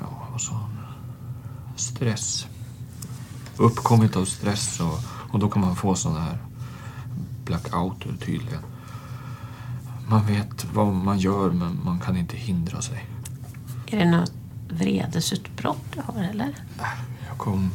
Ja, 0.00 0.28
vad 0.32 0.40
sa 0.40 0.52
han? 0.54 0.70
Stress. 1.76 2.46
Uppkommit 3.56 4.16
av 4.16 4.24
stress 4.24 4.80
och, 4.80 5.00
och 5.32 5.38
då 5.38 5.48
kan 5.48 5.62
man 5.62 5.76
få 5.76 5.94
sådana 5.94 6.20
här 6.20 6.38
blackouter 7.44 8.16
tydligen. 8.20 8.62
Man 10.08 10.26
vet 10.26 10.64
vad 10.74 10.94
man 10.94 11.18
gör 11.18 11.50
men 11.50 11.80
man 11.84 12.00
kan 12.00 12.16
inte 12.16 12.36
hindra 12.36 12.82
sig. 12.82 13.06
Är 13.86 13.98
det 13.98 14.10
något 14.10 14.32
vredesutbrott 14.68 15.84
du 15.94 16.00
har 16.00 16.22
eller? 16.22 16.54
Jag 17.28 17.38
kom... 17.38 17.70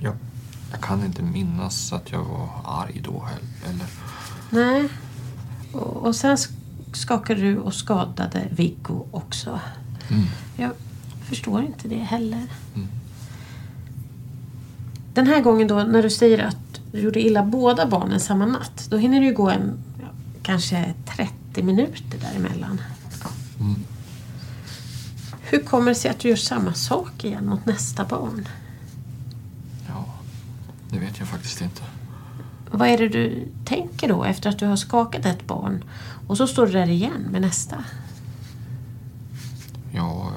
Jag, 0.00 0.14
jag 0.70 0.80
kan 0.80 1.04
inte 1.04 1.22
minnas 1.22 1.92
att 1.92 2.12
jag 2.12 2.24
var 2.24 2.48
arg 2.64 3.00
då 3.04 3.24
heller. 3.24 3.74
Eller, 3.74 3.86
Nej. 4.50 4.88
Och, 5.72 6.06
och 6.06 6.16
sen 6.16 6.38
skakade 6.96 7.40
du 7.40 7.58
och 7.58 7.74
skadade 7.74 8.48
Viggo 8.50 9.06
också. 9.10 9.60
Mm. 10.08 10.24
Jag, 10.56 10.70
förstår 11.28 11.62
inte 11.62 11.88
det 11.88 11.98
heller. 11.98 12.46
Den 15.14 15.26
här 15.26 15.40
gången 15.40 15.68
då 15.68 15.82
när 15.82 16.02
du 16.02 16.10
säger 16.10 16.38
att 16.44 16.80
du 16.92 17.00
gjorde 17.00 17.20
illa 17.20 17.42
båda 17.42 17.86
barnen 17.86 18.20
samma 18.20 18.46
natt. 18.46 18.86
Då 18.90 18.96
hinner 18.96 19.20
det 19.20 19.26
ju 19.26 19.34
gå 19.34 19.50
en 19.50 19.78
ja, 20.00 20.08
kanske 20.42 20.94
30 21.16 21.62
minuter 21.62 22.18
däremellan. 22.20 22.80
Mm. 23.60 23.74
Hur 25.40 25.58
kommer 25.58 25.88
det 25.88 25.94
sig 25.94 26.10
att 26.10 26.18
du 26.18 26.28
gör 26.28 26.36
samma 26.36 26.74
sak 26.74 27.24
igen 27.24 27.46
mot 27.46 27.66
nästa 27.66 28.04
barn? 28.04 28.48
Det 30.90 30.98
vet 30.98 31.18
jag 31.18 31.28
faktiskt 31.28 31.60
inte. 31.60 31.82
Vad 32.70 32.88
är 32.88 32.98
det 32.98 33.08
du 33.08 33.48
tänker 33.64 34.08
då 34.08 34.24
efter 34.24 34.50
att 34.50 34.58
du 34.58 34.66
har 34.66 34.76
skakat 34.76 35.26
ett 35.26 35.46
barn 35.46 35.84
och 36.26 36.36
så 36.36 36.46
står 36.46 36.66
du 36.66 36.72
där 36.72 36.88
igen 36.88 37.28
med 37.30 37.40
nästa? 37.40 37.84
Ja, 39.92 40.32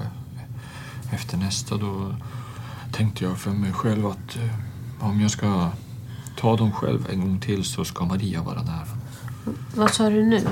efter 1.12 1.38
nästa 1.38 1.78
då 1.78 2.16
tänkte 2.92 3.24
jag 3.24 3.38
för 3.38 3.52
mig 3.52 3.74
själv 3.74 4.06
att 4.08 4.36
eh, 4.36 5.06
om 5.08 5.22
jag 5.22 5.32
ska 5.32 5.72
ta 6.38 6.58
dem 6.58 6.72
själv 6.72 7.08
en 7.12 7.22
gång 7.22 7.40
till 7.40 7.64
så 7.64 7.86
ska 7.86 8.06
Maria 8.06 8.44
vara 8.44 8.62
nära. 8.64 8.88
Vad 9.76 9.94
sa 9.94 10.10
du 10.10 10.26
nu? 10.26 10.48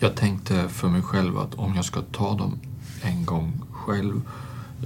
Jag 0.00 0.16
tänkte 0.16 0.68
för 0.68 0.88
mig 0.88 1.02
själv 1.02 1.38
att 1.38 1.54
om 1.54 1.74
jag 1.74 1.84
ska 1.84 2.02
ta 2.02 2.34
dem 2.34 2.58
en 3.02 3.24
gång 3.24 3.62
själv 3.70 4.22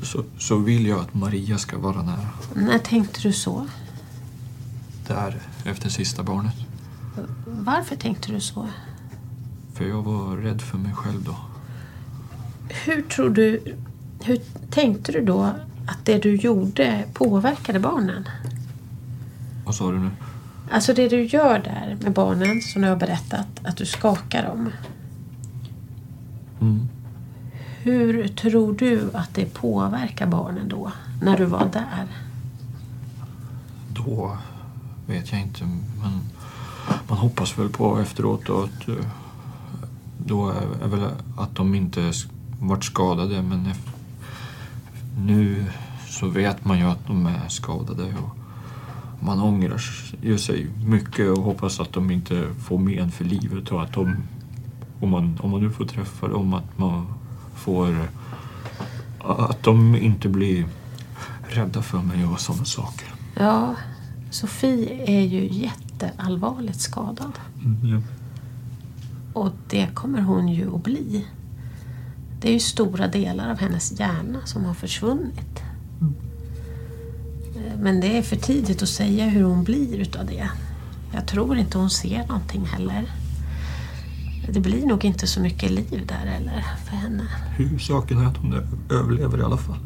så, 0.02 0.24
så 0.38 0.58
vill 0.58 0.86
jag 0.86 1.00
att 1.00 1.14
Maria 1.14 1.58
ska 1.58 1.78
vara 1.78 2.02
nära. 2.02 2.28
När 2.54 2.78
tänkte 2.78 3.20
du 3.20 3.32
så? 3.32 3.66
Där, 5.10 5.34
efter 5.64 5.88
sista 5.88 6.22
barnet. 6.22 6.54
Varför 7.46 7.96
tänkte 7.96 8.32
du 8.32 8.40
så? 8.40 8.68
För 9.74 9.84
jag 9.84 10.02
var 10.02 10.36
rädd 10.36 10.62
för 10.62 10.78
mig 10.78 10.92
själv 10.92 11.24
då. 11.24 11.36
Hur 12.68 13.02
tror 13.02 13.30
du... 13.30 13.76
Hur 14.24 14.38
tänkte 14.70 15.12
du 15.12 15.24
då 15.24 15.42
att 15.86 16.04
det 16.04 16.18
du 16.18 16.36
gjorde 16.36 17.04
påverkade 17.12 17.78
barnen? 17.78 18.28
Vad 19.64 19.74
sa 19.74 19.90
du 19.90 19.98
nu? 19.98 20.10
Alltså 20.70 20.94
det 20.94 21.08
du 21.08 21.24
gör 21.24 21.58
där 21.58 21.96
med 22.02 22.12
barnen, 22.12 22.62
som 22.62 22.82
du 22.82 22.88
har 22.88 22.96
berättat, 22.96 23.46
att 23.62 23.76
du 23.76 23.86
skakar 23.86 24.42
dem. 24.42 24.70
Mm. 26.60 26.88
Hur 27.82 28.28
tror 28.28 28.72
du 28.72 29.10
att 29.14 29.34
det 29.34 29.54
påverkar 29.54 30.26
barnen 30.26 30.68
då, 30.68 30.92
när 31.22 31.36
du 31.36 31.44
var 31.44 31.68
där? 31.72 32.06
Då 33.88 34.38
vet 35.10 35.32
jag 35.32 35.40
inte, 35.40 35.64
men 36.02 36.20
man 37.08 37.18
hoppas 37.18 37.58
väl 37.58 37.68
på 37.68 37.98
efteråt 37.98 38.46
då 38.46 38.62
att 38.62 38.88
eh, 38.88 39.06
då 40.26 40.50
är, 40.50 40.84
är 40.84 40.88
väl 40.88 41.10
att 41.36 41.54
de 41.54 41.74
inte 41.74 42.00
varit 42.00 42.26
vart 42.60 42.84
skadade 42.84 43.42
men 43.42 43.68
nu 45.18 45.66
så 46.08 46.28
vet 46.28 46.64
man 46.64 46.78
ju 46.78 46.84
att 46.84 47.06
de 47.06 47.26
är 47.26 47.48
skadade 47.48 48.04
och 48.04 48.36
man 49.20 49.40
ångrar 49.40 49.80
ju 50.22 50.38
sig 50.38 50.66
mycket 50.84 51.38
och 51.38 51.44
hoppas 51.44 51.80
att 51.80 51.92
de 51.92 52.10
inte 52.10 52.46
får 52.68 52.78
men 52.78 53.10
för 53.10 53.24
livet 53.24 53.72
och 53.72 53.82
att 53.82 53.92
de, 53.92 54.16
om 55.00 55.10
man, 55.10 55.38
om 55.42 55.50
man 55.50 55.60
nu 55.60 55.70
får 55.70 55.84
träffa 55.84 56.28
dem, 56.28 56.54
att 56.54 56.78
man 56.78 57.06
får 57.54 58.08
att 59.18 59.62
de 59.62 59.94
inte 59.96 60.28
blir 60.28 60.66
rädda 61.48 61.82
för 61.82 61.98
mig 61.98 62.26
och 62.26 62.40
sådana 62.40 62.64
saker. 62.64 63.08
Ja, 63.34 63.74
Sofie 64.30 65.04
är 65.06 65.20
ju 65.26 65.48
jätteallvarligt 65.52 66.80
skadad. 66.80 67.32
Ja. 67.84 68.00
Och 69.32 69.50
det 69.68 69.88
kommer 69.94 70.20
hon 70.20 70.48
ju 70.48 70.74
att 70.74 70.82
bli. 70.84 71.26
Det 72.40 72.48
är 72.48 72.52
ju 72.52 72.60
stora 72.60 73.06
delar 73.08 73.50
av 73.50 73.58
hennes 73.58 74.00
hjärna 74.00 74.38
som 74.44 74.64
har 74.64 74.74
försvunnit. 74.74 75.62
Eh, 77.56 77.78
Men 77.80 78.00
det 78.00 78.18
är 78.18 78.22
för 78.22 78.36
tidigt 78.36 78.82
att 78.82 78.88
säga 78.88 79.28
hur 79.28 79.42
hon 79.42 79.64
blir 79.64 79.98
utav 79.98 80.26
det. 80.26 80.50
Jag 81.14 81.26
tror 81.26 81.56
inte 81.58 81.78
hon 81.78 81.90
ser 81.90 82.26
någonting 82.26 82.64
heller. 82.66 83.10
Det 84.52 84.60
blir 84.60 84.86
nog 84.86 85.04
inte 85.04 85.26
så 85.26 85.40
mycket 85.40 85.70
liv 85.70 86.04
där 86.06 86.26
heller 86.30 86.64
för 86.84 86.96
henne. 86.96 87.22
Huvudsaken 87.56 88.18
är 88.18 88.26
att 88.26 88.36
hon 88.36 88.54
överlever 88.90 89.38
i 89.38 89.42
alla 89.42 89.56
fall. 89.56 89.76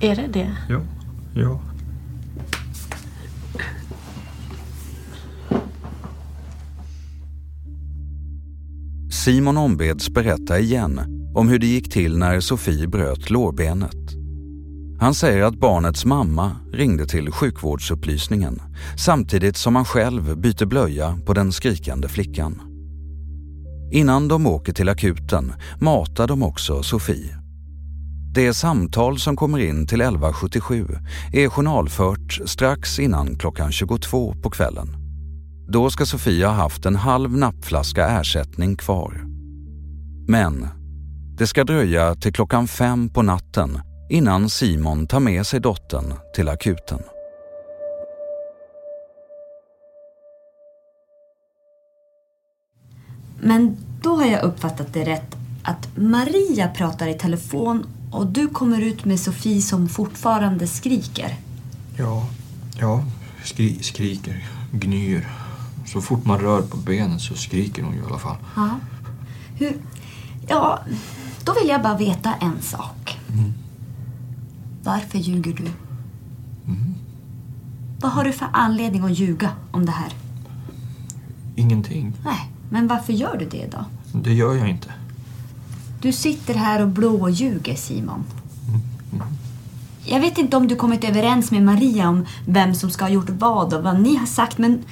Är 0.00 0.16
det 0.16 0.26
det? 0.32 0.56
Ja. 0.68 0.80
Ja. 1.34 1.60
Simon 9.24 9.56
ombeds 9.56 10.10
berätta 10.10 10.58
igen 10.58 11.00
om 11.34 11.48
hur 11.48 11.58
det 11.58 11.66
gick 11.66 11.92
till 11.92 12.18
när 12.18 12.40
Sofie 12.40 12.88
bröt 12.88 13.30
lårbenet. 13.30 13.96
Han 15.00 15.14
säger 15.14 15.42
att 15.42 15.60
barnets 15.60 16.04
mamma 16.04 16.56
ringde 16.72 17.06
till 17.06 17.32
sjukvårdsupplysningen 17.32 18.62
samtidigt 18.96 19.56
som 19.56 19.76
han 19.76 19.84
själv 19.84 20.36
byter 20.36 20.66
blöja 20.66 21.18
på 21.26 21.34
den 21.34 21.52
skrikande 21.52 22.08
flickan. 22.08 22.62
Innan 23.92 24.28
de 24.28 24.46
åker 24.46 24.72
till 24.72 24.88
akuten 24.88 25.52
matar 25.80 26.26
de 26.26 26.42
också 26.42 26.82
Sofie. 26.82 27.36
Det 28.34 28.54
samtal 28.54 29.18
som 29.18 29.36
kommer 29.36 29.58
in 29.58 29.86
till 29.86 30.00
1177 30.00 30.86
är 31.32 31.48
journalfört 31.48 32.40
strax 32.46 32.98
innan 32.98 33.38
klockan 33.38 33.72
22 33.72 34.34
på 34.42 34.50
kvällen. 34.50 34.99
Då 35.72 35.90
ska 35.90 36.06
Sofia 36.06 36.48
ha 36.48 36.54
haft 36.54 36.86
en 36.86 36.96
halv 36.96 37.36
nappflaska 37.36 38.08
ersättning 38.08 38.76
kvar. 38.76 39.24
Men 40.28 40.68
det 41.38 41.46
ska 41.46 41.64
dröja 41.64 42.14
till 42.14 42.32
klockan 42.32 42.68
fem 42.68 43.08
på 43.08 43.22
natten 43.22 43.80
innan 44.10 44.50
Simon 44.50 45.06
tar 45.06 45.20
med 45.20 45.46
sig 45.46 45.60
dottern 45.60 46.14
till 46.34 46.48
akuten. 46.48 47.02
Men 53.40 53.76
då 54.02 54.16
har 54.16 54.26
jag 54.26 54.42
uppfattat 54.42 54.92
det 54.92 55.04
rätt 55.04 55.36
att 55.62 55.88
Maria 55.96 56.68
pratar 56.68 57.08
i 57.08 57.14
telefon 57.14 57.86
och 58.12 58.26
du 58.26 58.48
kommer 58.48 58.80
ut 58.80 59.04
med 59.04 59.20
Sofie 59.20 59.62
som 59.62 59.88
fortfarande 59.88 60.66
skriker. 60.66 61.34
Ja. 61.96 62.26
Ja. 62.80 63.04
Skri 63.44 63.82
skriker. 63.82 64.44
Gnyr. 64.72 65.39
Så 65.92 66.00
fort 66.00 66.24
man 66.24 66.38
rör 66.38 66.62
på 66.62 66.76
benen 66.76 67.20
så 67.20 67.34
skriker 67.34 67.82
hon 67.82 67.94
ju 67.94 68.00
i 68.00 68.04
alla 68.04 68.18
fall. 68.18 68.36
Ja. 68.56 68.70
Hur? 69.58 69.76
Ja, 70.48 70.78
då 71.44 71.54
vill 71.60 71.68
jag 71.68 71.82
bara 71.82 71.96
veta 71.96 72.34
en 72.34 72.62
sak. 72.62 73.18
Varför 74.82 75.18
ljuger 75.18 75.52
du? 75.52 75.70
Vad 78.00 78.12
har 78.12 78.24
du 78.24 78.32
för 78.32 78.48
anledning 78.52 79.04
att 79.04 79.18
ljuga 79.18 79.50
om 79.70 79.86
det 79.86 79.92
här? 79.92 80.12
Ingenting. 81.56 82.12
Nej, 82.24 82.50
men 82.70 82.88
varför 82.88 83.12
gör 83.12 83.36
du 83.36 83.48
det 83.48 83.66
då? 83.66 83.84
Det 84.12 84.34
gör 84.34 84.54
jag 84.54 84.68
inte. 84.68 84.88
Du 86.00 86.12
sitter 86.12 86.54
här 86.54 86.82
och 86.82 86.88
blåljuger, 86.88 87.74
Simon. 87.74 88.24
Jag 90.04 90.20
vet 90.20 90.38
inte 90.38 90.56
om 90.56 90.68
du 90.68 90.76
kommit 90.76 91.04
överens 91.04 91.50
med 91.50 91.62
Maria 91.62 92.08
om 92.08 92.26
vem 92.46 92.74
som 92.74 92.90
ska 92.90 93.04
ha 93.04 93.10
gjort 93.10 93.30
vad 93.30 93.74
och 93.74 93.82
vad 93.82 94.00
ni 94.00 94.16
har 94.16 94.26
sagt, 94.26 94.58
men 94.58 94.84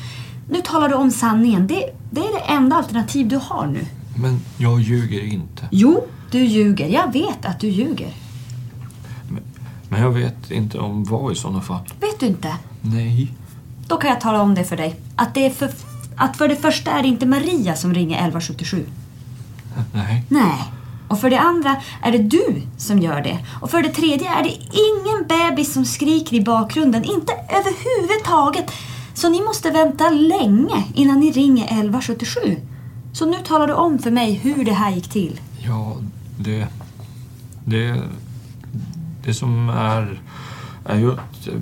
nu 0.48 0.60
talar 0.64 0.88
du 0.88 0.94
om 0.94 1.10
sanningen. 1.10 1.66
Det, 1.66 1.90
det 2.10 2.20
är 2.20 2.32
det 2.32 2.52
enda 2.52 2.76
alternativ 2.76 3.28
du 3.28 3.36
har 3.36 3.66
nu. 3.66 3.86
Men 4.16 4.40
jag 4.58 4.80
ljuger 4.80 5.20
inte. 5.20 5.68
Jo, 5.70 6.04
du 6.30 6.38
ljuger. 6.44 6.88
Jag 6.88 7.12
vet 7.12 7.44
att 7.44 7.60
du 7.60 7.68
ljuger. 7.68 8.12
Men 9.88 10.00
jag 10.00 10.10
vet 10.10 10.50
inte 10.50 10.78
om 10.78 11.04
vad 11.04 11.32
i 11.32 11.34
sådana 11.34 11.60
fall. 11.60 11.84
Vet 12.00 12.20
du 12.20 12.26
inte? 12.26 12.56
Nej. 12.82 13.32
Då 13.86 13.96
kan 13.96 14.10
jag 14.10 14.20
tala 14.20 14.42
om 14.42 14.54
det 14.54 14.64
för 14.64 14.76
dig. 14.76 15.00
Att, 15.16 15.34
det 15.34 15.50
för, 15.50 15.70
att 16.16 16.36
för 16.36 16.48
det 16.48 16.56
första 16.56 16.90
är 16.90 17.02
det 17.02 17.08
inte 17.08 17.26
Maria 17.26 17.76
som 17.76 17.94
ringer 17.94 18.16
1177. 18.16 18.86
Nej. 19.92 20.24
Nej. 20.28 20.64
Och 21.08 21.20
för 21.20 21.30
det 21.30 21.40
andra 21.40 21.76
är 22.02 22.12
det 22.12 22.18
du 22.18 22.62
som 22.76 22.98
gör 22.98 23.22
det. 23.22 23.38
Och 23.60 23.70
för 23.70 23.82
det 23.82 23.88
tredje 23.88 24.30
är 24.30 24.42
det 24.42 24.56
ingen 24.72 25.26
bebis 25.28 25.72
som 25.72 25.84
skriker 25.84 26.36
i 26.36 26.40
bakgrunden. 26.40 27.04
Inte 27.04 27.32
överhuvudtaget. 27.32 28.72
Så 29.18 29.28
ni 29.28 29.40
måste 29.40 29.70
vänta 29.70 30.10
länge 30.10 30.84
innan 30.94 31.20
ni 31.20 31.30
ringer 31.30 31.64
1177. 31.64 32.56
Så 33.12 33.26
nu 33.26 33.36
talar 33.44 33.66
du 33.66 33.72
om 33.72 33.98
för 33.98 34.10
mig 34.10 34.34
hur 34.34 34.64
det 34.64 34.72
här 34.72 34.90
gick 34.90 35.08
till. 35.08 35.40
Ja, 35.66 35.96
det... 36.38 36.66
Det... 37.64 38.02
Det 39.24 39.34
som 39.34 39.68
är... 39.68 40.20
Är 40.84 40.98
ju 40.98 41.12
att... 41.12 41.46
eh, 41.46 41.54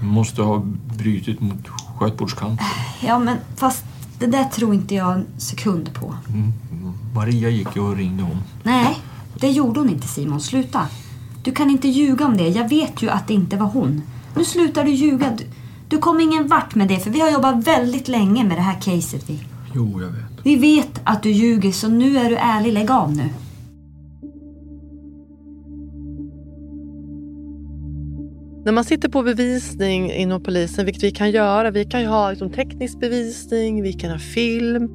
måste 0.00 0.42
ha 0.42 0.62
brutit 0.98 1.40
mot 1.40 1.68
skötbordskanten. 1.98 2.66
Ja, 3.00 3.18
men 3.18 3.36
fast 3.56 3.84
det 4.18 4.26
där 4.26 4.44
tror 4.44 4.74
inte 4.74 4.94
jag 4.94 5.12
en 5.12 5.26
sekund 5.36 5.94
på. 5.94 6.14
Mm. 6.28 6.52
Maria 7.14 7.48
gick 7.48 7.76
ju 7.76 7.82
och 7.82 7.96
ringde 7.96 8.22
hon. 8.22 8.38
Nej, 8.62 8.98
det 9.40 9.50
gjorde 9.50 9.80
hon 9.80 9.88
inte 9.88 10.08
Simon. 10.08 10.40
Sluta. 10.40 10.86
Du 11.42 11.52
kan 11.52 11.70
inte 11.70 11.88
ljuga 11.88 12.26
om 12.26 12.36
det. 12.36 12.48
Jag 12.48 12.68
vet 12.68 13.02
ju 13.02 13.10
att 13.10 13.28
det 13.28 13.34
inte 13.34 13.56
var 13.56 13.66
hon. 13.66 14.02
Nu 14.36 14.44
slutar 14.44 14.84
du 14.84 14.90
ljuga. 14.90 15.30
Du, 15.38 15.44
du 15.92 15.98
kommer 15.98 16.20
ingen 16.20 16.48
vart 16.48 16.74
med 16.74 16.88
det, 16.88 16.98
för 16.98 17.10
vi 17.10 17.20
har 17.20 17.30
jobbat 17.30 17.66
väldigt 17.66 18.08
länge 18.08 18.44
med 18.44 18.56
det 18.56 18.62
här 18.62 18.80
caset. 18.80 19.30
Vi. 19.30 19.40
Jo, 19.74 20.00
jag 20.00 20.08
vet. 20.08 20.44
Vi 20.44 20.56
vet 20.56 21.00
att 21.04 21.22
du 21.22 21.30
ljuger, 21.30 21.72
så 21.72 21.88
nu 21.88 22.16
är 22.16 22.30
du 22.30 22.36
ärlig. 22.36 22.72
Lägg 22.72 22.90
av 22.90 23.16
nu. 23.16 23.22
När 28.64 28.72
man 28.72 28.84
sitter 28.84 29.08
på 29.08 29.22
bevisning 29.22 30.12
inom 30.12 30.42
polisen, 30.42 30.84
vilket 30.84 31.02
vi 31.02 31.10
kan 31.10 31.30
göra, 31.30 31.70
vi 31.70 31.84
kan 31.84 32.00
ju 32.00 32.06
ha 32.06 32.30
liksom, 32.30 32.50
teknisk 32.50 33.00
bevisning, 33.00 33.82
vi 33.82 33.92
kan 33.92 34.10
ha 34.10 34.18
film, 34.18 34.88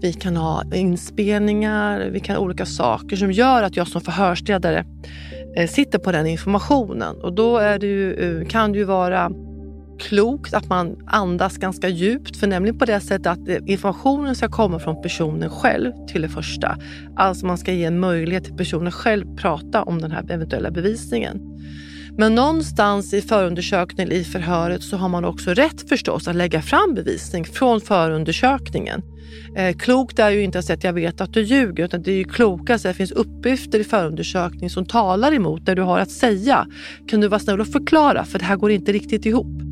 vi 0.00 0.12
kan 0.12 0.36
ha 0.36 0.74
inspelningar, 0.74 2.10
vi 2.12 2.20
kan 2.20 2.36
ha 2.36 2.42
olika 2.42 2.66
saker 2.66 3.16
som 3.16 3.32
gör 3.32 3.62
att 3.62 3.76
jag 3.76 3.88
som 3.88 4.00
förhörsledare 4.00 4.84
eh, 5.56 5.68
sitter 5.68 5.98
på 5.98 6.12
den 6.12 6.26
informationen. 6.26 7.16
Och 7.22 7.32
då 7.32 7.58
det 7.58 7.86
ju, 7.86 8.14
eh, 8.14 8.48
kan 8.48 8.72
det 8.72 8.78
ju 8.78 8.84
vara 8.84 9.30
klokt 10.02 10.54
att 10.54 10.68
man 10.68 10.96
andas 11.06 11.56
ganska 11.56 11.88
djupt. 11.88 12.36
För 12.36 12.46
nämligen 12.46 12.78
på 12.78 12.84
det 12.84 13.00
sättet 13.00 13.26
att 13.26 13.48
informationen 13.66 14.34
ska 14.34 14.48
komma 14.48 14.78
från 14.78 15.02
personen 15.02 15.50
själv 15.50 15.92
till 16.08 16.22
det 16.22 16.28
första. 16.28 16.78
Alltså 17.16 17.46
man 17.46 17.58
ska 17.58 17.72
ge 17.72 17.84
en 17.84 18.00
möjlighet 18.00 18.44
till 18.44 18.56
personen 18.56 18.92
själv 18.92 19.36
prata 19.36 19.82
om 19.82 20.02
den 20.02 20.10
här 20.10 20.30
eventuella 20.30 20.70
bevisningen. 20.70 21.40
Men 22.18 22.34
någonstans 22.34 23.14
i 23.14 23.22
förundersökningen, 23.22 24.12
i 24.12 24.24
förhöret, 24.24 24.82
så 24.82 24.96
har 24.96 25.08
man 25.08 25.24
också 25.24 25.50
rätt 25.50 25.88
förstås 25.88 26.28
att 26.28 26.36
lägga 26.36 26.62
fram 26.62 26.94
bevisning 26.94 27.44
från 27.44 27.80
förundersökningen. 27.80 29.02
Eh, 29.56 29.76
klokt 29.76 30.18
är 30.18 30.30
ju 30.30 30.42
inte 30.42 30.58
att 30.58 30.64
säga 30.64 30.76
att 30.76 30.84
jag 30.84 30.92
vet 30.92 31.20
att 31.20 31.32
du 31.32 31.42
ljuger, 31.42 31.84
utan 31.84 32.02
det 32.02 32.12
är 32.12 32.16
ju 32.16 32.24
klokast 32.24 32.86
att 32.86 32.90
det 32.90 32.96
finns 32.96 33.10
uppgifter 33.10 33.78
i 33.78 33.84
förundersökningen 33.84 34.70
som 34.70 34.86
talar 34.86 35.32
emot 35.32 35.66
det 35.66 35.74
du 35.74 35.82
har 35.82 35.98
att 35.98 36.10
säga. 36.10 36.66
Kan 37.08 37.20
du 37.20 37.28
vara 37.28 37.40
snäll 37.40 37.60
och 37.60 37.68
förklara, 37.68 38.24
för 38.24 38.38
det 38.38 38.44
här 38.44 38.56
går 38.56 38.70
inte 38.70 38.92
riktigt 38.92 39.26
ihop. 39.26 39.71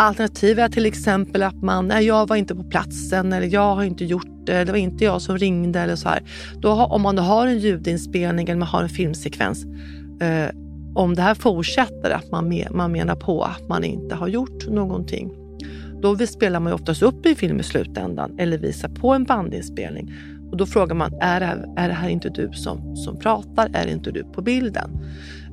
Alternativ 0.00 0.58
är 0.58 0.68
till 0.68 0.86
exempel 0.86 1.42
att 1.42 1.62
man, 1.62 1.88
nej 1.88 2.06
jag 2.06 2.28
var 2.28 2.36
inte 2.36 2.54
på 2.54 2.64
platsen 2.64 3.32
eller 3.32 3.46
jag 3.46 3.74
har 3.74 3.84
inte 3.84 4.04
gjort 4.04 4.46
det, 4.46 4.64
det 4.64 4.72
var 4.72 4.78
inte 4.78 5.04
jag 5.04 5.22
som 5.22 5.38
ringde 5.38 5.80
eller 5.80 5.96
så 5.96 6.08
här. 6.08 6.22
Då 6.60 6.70
har, 6.70 6.92
om 6.92 7.02
man 7.02 7.18
har 7.18 7.46
en 7.46 7.58
ljudinspelning 7.58 8.48
eller 8.48 8.58
man 8.58 8.68
har 8.68 8.82
en 8.82 8.88
filmsekvens, 8.88 9.64
eh, 10.20 10.50
om 10.94 11.14
det 11.14 11.22
här 11.22 11.34
fortsätter, 11.34 12.10
att 12.10 12.30
man, 12.30 12.48
me, 12.48 12.70
man 12.70 12.92
menar 12.92 13.16
på 13.16 13.42
att 13.42 13.68
man 13.68 13.84
inte 13.84 14.14
har 14.14 14.28
gjort 14.28 14.68
någonting, 14.68 15.30
då 16.02 16.16
spelar 16.16 16.60
man 16.60 16.70
ju 16.70 16.74
oftast 16.74 17.02
upp 17.02 17.26
i 17.26 17.34
film 17.34 17.60
i 17.60 17.62
slutändan 17.62 18.38
eller 18.38 18.58
visar 18.58 18.88
på 18.88 19.14
en 19.14 19.24
bandinspelning. 19.24 20.12
Och 20.50 20.56
då 20.56 20.66
frågar 20.66 20.94
man, 20.94 21.14
är 21.20 21.40
det 21.40 21.46
här, 21.46 21.64
är 21.76 21.88
det 21.88 21.94
här 21.94 22.08
inte 22.08 22.28
du 22.28 22.50
som, 22.52 22.96
som 22.96 23.18
pratar? 23.18 23.70
Är 23.74 23.86
det 23.86 23.92
inte 23.92 24.10
du 24.10 24.24
på 24.24 24.42
bilden? 24.42 24.90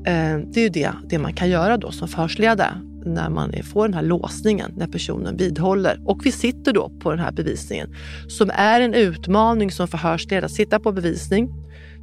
Eh, 0.05 0.37
det 0.53 0.59
är 0.59 0.63
ju 0.63 0.69
det, 0.69 0.91
det 1.09 1.19
man 1.19 1.33
kan 1.33 1.49
göra 1.49 1.77
då 1.77 1.91
som 1.91 2.07
förhörsledare 2.07 2.81
när 3.05 3.29
man 3.29 3.53
får 3.63 3.87
den 3.87 3.93
här 3.93 4.03
låsningen, 4.03 4.71
när 4.77 4.87
personen 4.87 5.37
vidhåller. 5.37 6.01
Och 6.05 6.25
vi 6.25 6.31
sitter 6.31 6.73
då 6.73 6.89
på 6.89 7.11
den 7.11 7.19
här 7.19 7.31
bevisningen 7.31 7.87
som 8.27 8.51
är 8.53 8.81
en 8.81 8.93
utmaning 8.93 9.71
som 9.71 9.87
förhörsledare, 9.87 10.45
att 10.45 10.51
sitta 10.51 10.79
på 10.79 10.91
bevisning 10.91 11.49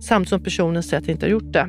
samtidigt 0.00 0.28
som 0.28 0.42
personen 0.42 0.82
säger 0.82 1.02
att 1.02 1.08
inte 1.08 1.26
har 1.26 1.30
gjort 1.30 1.52
det. 1.52 1.68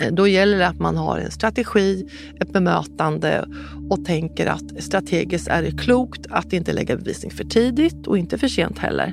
Eh, 0.00 0.12
då 0.12 0.28
gäller 0.28 0.58
det 0.58 0.66
att 0.66 0.78
man 0.78 0.96
har 0.96 1.18
en 1.18 1.30
strategi, 1.30 2.06
ett 2.40 2.52
bemötande 2.52 3.44
och 3.90 4.04
tänker 4.04 4.46
att 4.46 4.82
strategiskt 4.82 5.48
är 5.48 5.62
det 5.62 5.70
klokt 5.70 6.26
att 6.30 6.52
inte 6.52 6.72
lägga 6.72 6.96
bevisning 6.96 7.30
för 7.30 7.44
tidigt 7.44 8.06
och 8.06 8.18
inte 8.18 8.38
för 8.38 8.48
sent 8.48 8.78
heller. 8.78 9.12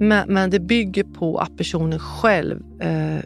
Men, 0.00 0.32
men 0.32 0.50
det 0.50 0.60
bygger 0.60 1.04
på 1.04 1.38
att 1.38 1.56
personen 1.56 1.98
själv 1.98 2.62
eh, 2.80 3.18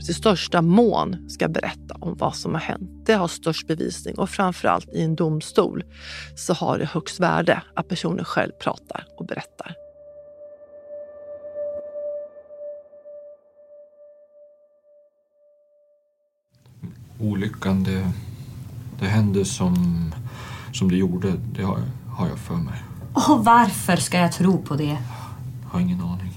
i 0.00 0.14
största 0.14 0.62
mån 0.62 1.28
ska 1.28 1.48
berätta 1.48 1.94
om 2.00 2.16
vad 2.16 2.36
som 2.36 2.54
har 2.54 2.60
hänt. 2.60 2.90
Det 3.06 3.12
har 3.12 3.28
störst 3.28 3.66
bevisning 3.66 4.18
och 4.18 4.30
framförallt 4.30 4.88
i 4.88 5.02
en 5.02 5.16
domstol 5.16 5.84
så 6.36 6.54
har 6.54 6.78
det 6.78 6.84
högst 6.84 7.20
värde 7.20 7.62
att 7.74 7.88
personen 7.88 8.24
själv 8.24 8.52
pratar 8.52 9.04
och 9.18 9.26
berättar. 9.26 9.74
Olyckan, 17.20 17.84
det, 17.84 18.10
det 19.00 19.06
hände 19.06 19.44
som, 19.44 19.74
som 20.72 20.88
det 20.88 20.96
gjorde, 20.96 21.32
det 21.52 21.62
har, 21.62 21.78
har 22.08 22.28
jag 22.28 22.38
för 22.38 22.54
mig. 22.54 22.82
Och 23.12 23.44
varför 23.44 23.96
ska 23.96 24.18
jag 24.18 24.32
tro 24.32 24.62
på 24.62 24.74
det? 24.74 24.98
Jag 25.62 25.68
har 25.70 25.80
ingen 25.80 26.00
aning. 26.00 26.27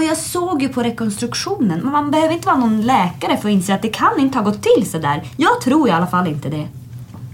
Och 0.00 0.06
jag 0.06 0.16
såg 0.16 0.62
ju 0.62 0.68
på 0.68 0.82
rekonstruktionen, 0.82 1.80
men 1.80 1.92
man 1.92 2.10
behöver 2.10 2.34
inte 2.34 2.46
vara 2.46 2.56
någon 2.56 2.82
läkare 2.82 3.36
för 3.36 3.48
att 3.48 3.52
inse 3.52 3.74
att 3.74 3.82
det 3.82 3.88
kan 3.88 4.20
inte 4.20 4.38
ha 4.38 4.44
gått 4.44 4.62
till 4.62 4.90
så 4.90 4.98
där. 4.98 5.24
Jag 5.36 5.60
tror 5.60 5.88
i 5.88 5.90
alla 5.90 6.06
fall 6.06 6.26
inte 6.26 6.48
det. 6.48 6.68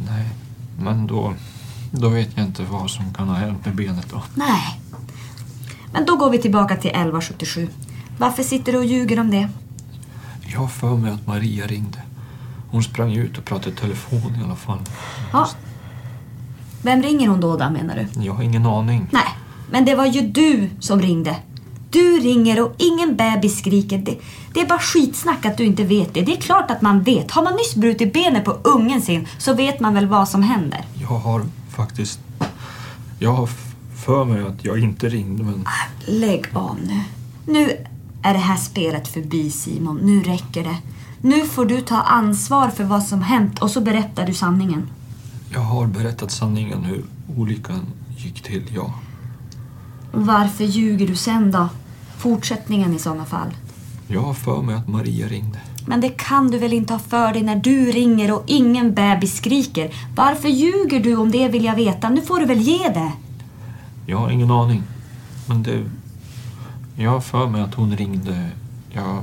Nej, 0.09 0.26
men 0.79 1.07
då, 1.07 1.35
då 1.90 2.09
vet 2.09 2.29
jag 2.35 2.46
inte 2.46 2.62
vad 2.62 2.90
som 2.90 3.14
kan 3.14 3.29
ha 3.29 3.37
hänt 3.37 3.64
med 3.64 3.74
benet 3.74 4.07
då. 4.11 4.22
Nej. 4.35 4.81
Men 5.92 6.07
då 6.07 6.16
går 6.16 6.31
vi 6.31 6.38
tillbaka 6.38 6.76
till 6.76 6.90
1177. 6.90 7.68
Varför 8.18 8.42
sitter 8.42 8.72
du 8.72 8.79
och 8.79 8.85
ljuger 8.85 9.20
om 9.20 9.31
det? 9.31 9.48
Jag 10.46 10.61
har 10.61 10.68
för 10.68 10.96
mig 10.96 11.12
att 11.12 11.26
Maria 11.26 11.66
ringde. 11.66 11.98
Hon 12.70 12.83
sprang 12.83 13.12
ut 13.12 13.38
och 13.38 13.44
pratade 13.44 13.70
i 13.70 13.74
telefon 13.74 14.37
i 14.40 14.44
alla 14.44 14.57
fall. 14.57 14.79
Ja. 15.33 15.48
Vem 16.83 17.02
ringer 17.02 17.29
hon 17.29 17.40
då, 17.40 17.57
då 17.57 17.70
menar 17.70 17.94
du? 17.96 18.22
Jag 18.22 18.33
har 18.33 18.42
ingen 18.42 18.66
aning. 18.66 19.07
Nej, 19.11 19.35
men 19.70 19.85
det 19.85 19.94
var 19.94 20.07
ju 20.07 20.20
du 20.20 20.70
som 20.81 21.02
ringde. 21.02 21.37
Du 21.90 22.20
ringer 22.20 22.62
och 22.62 22.75
ingen 22.79 23.16
bebis 23.16 23.59
skriker. 23.59 23.99
Det, 23.99 24.18
det, 24.55 24.61
är 24.61 24.66
bara 24.66 24.79
skitsnack 24.79 25.46
att 25.46 25.57
du 25.57 25.64
inte 25.64 25.85
vet 25.85 26.14
det. 26.14 26.22
Det 26.22 26.33
är 26.33 26.40
klart 26.40 26.70
att 26.70 26.83
man 26.83 27.03
vet. 27.03 27.31
Har 27.31 27.42
man 27.42 27.53
nyss 27.53 27.75
brutit 27.75 28.12
benet 28.12 28.44
på 28.44 28.51
ungen 28.51 29.03
sin 29.03 29.29
så 29.38 29.55
vet 29.55 29.81
man 29.81 29.94
väl 29.94 30.07
vad 30.07 30.29
som 30.29 30.42
händer. 30.42 30.85
Jag 31.01 31.09
har 31.18 31.44
faktiskt... 31.77 32.20
Jag 33.18 33.33
har 33.33 33.49
för 34.05 34.25
mig 34.25 34.42
att 34.42 34.64
jag 34.64 34.79
inte 34.79 35.09
ringde 35.09 35.44
men... 35.44 35.64
Ah, 35.66 36.11
lägg 36.11 36.44
av 36.53 36.79
nu. 36.87 37.01
Nu 37.46 37.87
är 38.22 38.33
det 38.33 38.38
här 38.38 38.57
spelet 38.57 39.09
förbi 39.09 39.51
Simon. 39.51 39.96
Nu 40.03 40.22
räcker 40.22 40.64
det. 40.64 40.77
Nu 41.20 41.46
får 41.46 41.64
du 41.64 41.81
ta 41.81 41.96
ansvar 41.96 42.68
för 42.68 42.85
vad 42.85 43.03
som 43.03 43.22
hänt 43.22 43.62
och 43.62 43.70
så 43.70 43.81
berättar 43.81 44.27
du 44.27 44.35
sanningen. 44.35 44.90
Jag 45.51 45.61
har 45.61 45.87
berättat 45.87 46.31
sanningen 46.31 46.85
hur 46.85 47.05
olyckan 47.37 47.81
gick 48.16 48.42
till, 48.42 48.62
ja. 48.75 48.94
Varför 50.12 50.64
ljuger 50.64 51.07
du 51.07 51.16
sen 51.16 51.51
då? 51.51 51.69
Fortsättningen 52.19 52.95
i 52.95 52.99
sådana 52.99 53.25
fall. 53.25 53.49
Jag 54.09 54.21
har 54.21 54.35
för 54.35 54.62
mig 54.62 54.75
att 54.75 54.88
Maria 54.88 55.27
ringde. 55.27 55.59
Men 55.87 56.01
det 56.01 56.09
kan 56.09 56.51
du 56.51 56.59
väl 56.59 56.73
inte 56.73 56.92
ha 56.92 56.99
för 56.99 57.33
dig 57.33 57.42
när 57.42 57.57
du 57.57 57.92
ringer 57.92 58.33
och 58.33 58.45
ingen 58.47 58.95
bebis 58.95 59.37
skriker? 59.37 59.90
Varför 60.16 60.49
ljuger 60.49 61.01
du 61.01 61.16
om 61.16 61.31
det 61.31 61.49
vill 61.49 61.64
jag 61.64 61.75
veta? 61.77 62.09
Nu 62.09 62.23
får 62.23 62.40
du 62.40 62.47
väl 62.47 62.61
ge 62.61 62.88
det? 62.88 63.12
Jag 64.07 64.19
har 64.19 64.31
ingen 64.31 64.51
aning. 64.51 64.83
Men 65.47 65.62
det... 65.62 65.85
Jag 66.97 67.11
har 67.11 67.21
för 67.21 67.47
mig 67.47 67.61
att 67.61 67.75
hon 67.75 67.97
ringde. 67.97 68.51
Jag, 68.90 69.19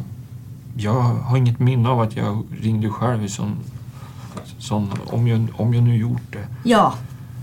jag 0.78 1.02
har 1.02 1.38
inget 1.38 1.60
minne 1.60 1.90
av 1.90 2.02
att 2.02 2.16
jag 2.16 2.44
ringde 2.62 2.90
själv 2.90 3.26
i 3.26 3.30
sån... 3.30 3.56
sån 4.60 4.92
om, 5.06 5.28
jag, 5.28 5.48
om 5.56 5.74
jag 5.74 5.84
nu 5.84 5.98
gjort 5.98 6.32
det. 6.32 6.48
Ja, 6.64 6.94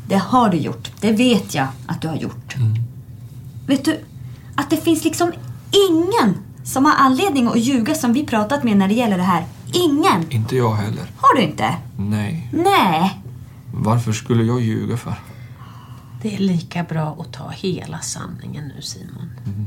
det 0.08 0.16
har 0.16 0.50
du 0.50 0.56
gjort. 0.56 0.90
Det 1.00 1.12
vet 1.12 1.54
jag 1.54 1.66
att 1.86 2.02
du 2.02 2.08
har 2.08 2.16
gjort. 2.16 2.56
Mm. 2.56 2.89
Vet 3.66 3.84
du, 3.84 4.00
att 4.54 4.70
det 4.70 4.76
finns 4.76 5.04
liksom 5.04 5.32
ingen 5.90 6.34
som 6.64 6.84
har 6.84 6.94
anledning 6.94 7.46
att 7.46 7.58
ljuga 7.58 7.94
som 7.94 8.12
vi 8.12 8.26
pratat 8.26 8.64
med 8.64 8.76
när 8.76 8.88
det 8.88 8.94
gäller 8.94 9.16
det 9.16 9.22
här. 9.22 9.44
Ingen! 9.72 10.30
Inte 10.30 10.56
jag 10.56 10.74
heller. 10.74 11.10
Har 11.16 11.36
du 11.36 11.42
inte? 11.42 11.76
Nej. 11.96 12.48
Nej. 12.52 13.22
Varför 13.74 14.12
skulle 14.12 14.44
jag 14.44 14.60
ljuga 14.60 14.96
för? 14.96 15.14
Det 16.22 16.34
är 16.34 16.38
lika 16.38 16.82
bra 16.82 17.16
att 17.20 17.32
ta 17.32 17.50
hela 17.50 17.98
sanningen 17.98 18.72
nu 18.76 18.82
Simon. 18.82 19.30
Mm. 19.46 19.66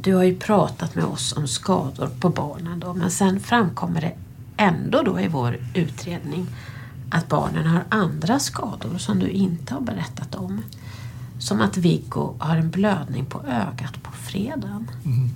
Du 0.00 0.14
har 0.14 0.24
ju 0.24 0.36
pratat 0.36 0.94
med 0.94 1.04
oss 1.04 1.36
om 1.36 1.48
skador 1.48 2.08
på 2.20 2.28
barnen 2.28 2.80
då, 2.80 2.94
men 2.94 3.10
sen 3.10 3.40
framkommer 3.40 4.00
det 4.00 4.12
ändå 4.56 5.02
då 5.02 5.20
i 5.20 5.28
vår 5.28 5.58
utredning 5.74 6.46
att 7.10 7.28
barnen 7.28 7.66
har 7.66 7.84
andra 7.88 8.38
skador 8.38 8.98
som 8.98 9.18
du 9.18 9.28
inte 9.28 9.74
har 9.74 9.80
berättat 9.80 10.34
om. 10.34 10.62
Som 11.38 11.60
att 11.60 11.76
Viggo 11.76 12.34
har 12.38 12.56
en 12.56 12.70
blödning 12.70 13.26
på 13.26 13.42
ögat 13.46 14.02
på 14.02 14.12
fredagen. 14.12 14.90
Mm. 15.04 15.30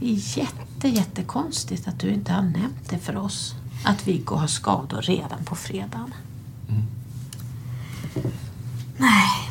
Det 0.00 0.06
är 0.06 0.38
jätte, 0.38 0.88
jättekonstigt 0.88 1.88
att 1.88 2.00
du 2.00 2.10
inte 2.10 2.32
har 2.32 2.42
nämnt 2.42 2.90
det 2.90 2.98
för 2.98 3.16
oss. 3.16 3.54
Att 3.84 4.08
Viggo 4.08 4.34
har 4.34 4.46
skador 4.46 5.02
redan 5.02 5.44
på 5.44 5.54
fredagen. 5.54 6.14
Mm. 6.68 6.82
Nej. 8.96 9.50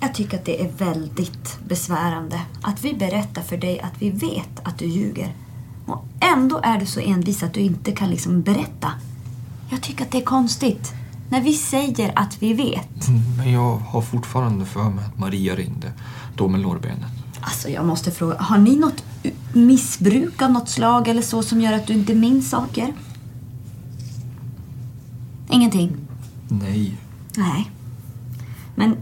Jag 0.00 0.14
tycker 0.14 0.38
att 0.38 0.44
det 0.44 0.64
är 0.64 0.72
väldigt 0.72 1.58
besvärande 1.68 2.40
att 2.62 2.84
vi 2.84 2.94
berättar 2.94 3.42
för 3.42 3.56
dig 3.56 3.80
att 3.80 4.02
vi 4.02 4.10
vet 4.10 4.60
att 4.62 4.78
du 4.78 4.86
ljuger. 4.86 5.34
Och 5.86 6.04
ändå 6.20 6.60
är 6.62 6.80
du 6.80 6.86
så 6.86 7.00
envis 7.00 7.42
att 7.42 7.54
du 7.54 7.60
inte 7.60 7.92
kan 7.92 8.10
liksom 8.10 8.42
berätta. 8.42 8.92
Jag 9.70 9.82
tycker 9.82 10.04
att 10.04 10.10
det 10.10 10.18
är 10.18 10.24
konstigt. 10.24 10.92
När 11.28 11.40
vi 11.40 11.52
säger 11.52 12.12
att 12.16 12.42
vi 12.42 12.52
vet. 12.52 13.08
Mm, 13.08 13.36
men 13.36 13.52
jag 13.52 13.76
har 13.76 14.02
fortfarande 14.02 14.64
för 14.64 14.90
mig 14.90 15.04
att 15.04 15.18
Maria 15.18 15.56
ringde. 15.56 15.92
Då 16.36 16.48
med 16.48 16.60
lårbenet. 16.60 17.10
Alltså 17.40 17.68
jag 17.68 17.86
måste 17.86 18.10
fråga, 18.10 18.36
har 18.38 18.58
ni 18.58 18.76
något 18.76 19.04
missbruk 19.52 20.42
av 20.42 20.50
något 20.52 20.68
slag 20.68 21.08
eller 21.08 21.22
så 21.22 21.42
som 21.42 21.60
gör 21.60 21.72
att 21.72 21.86
du 21.86 21.92
inte 21.92 22.14
minns 22.14 22.50
saker? 22.50 22.92
Ingenting? 25.50 25.96
Nej. 26.48 26.96
Nej. 27.36 27.70
Men, 28.74 28.96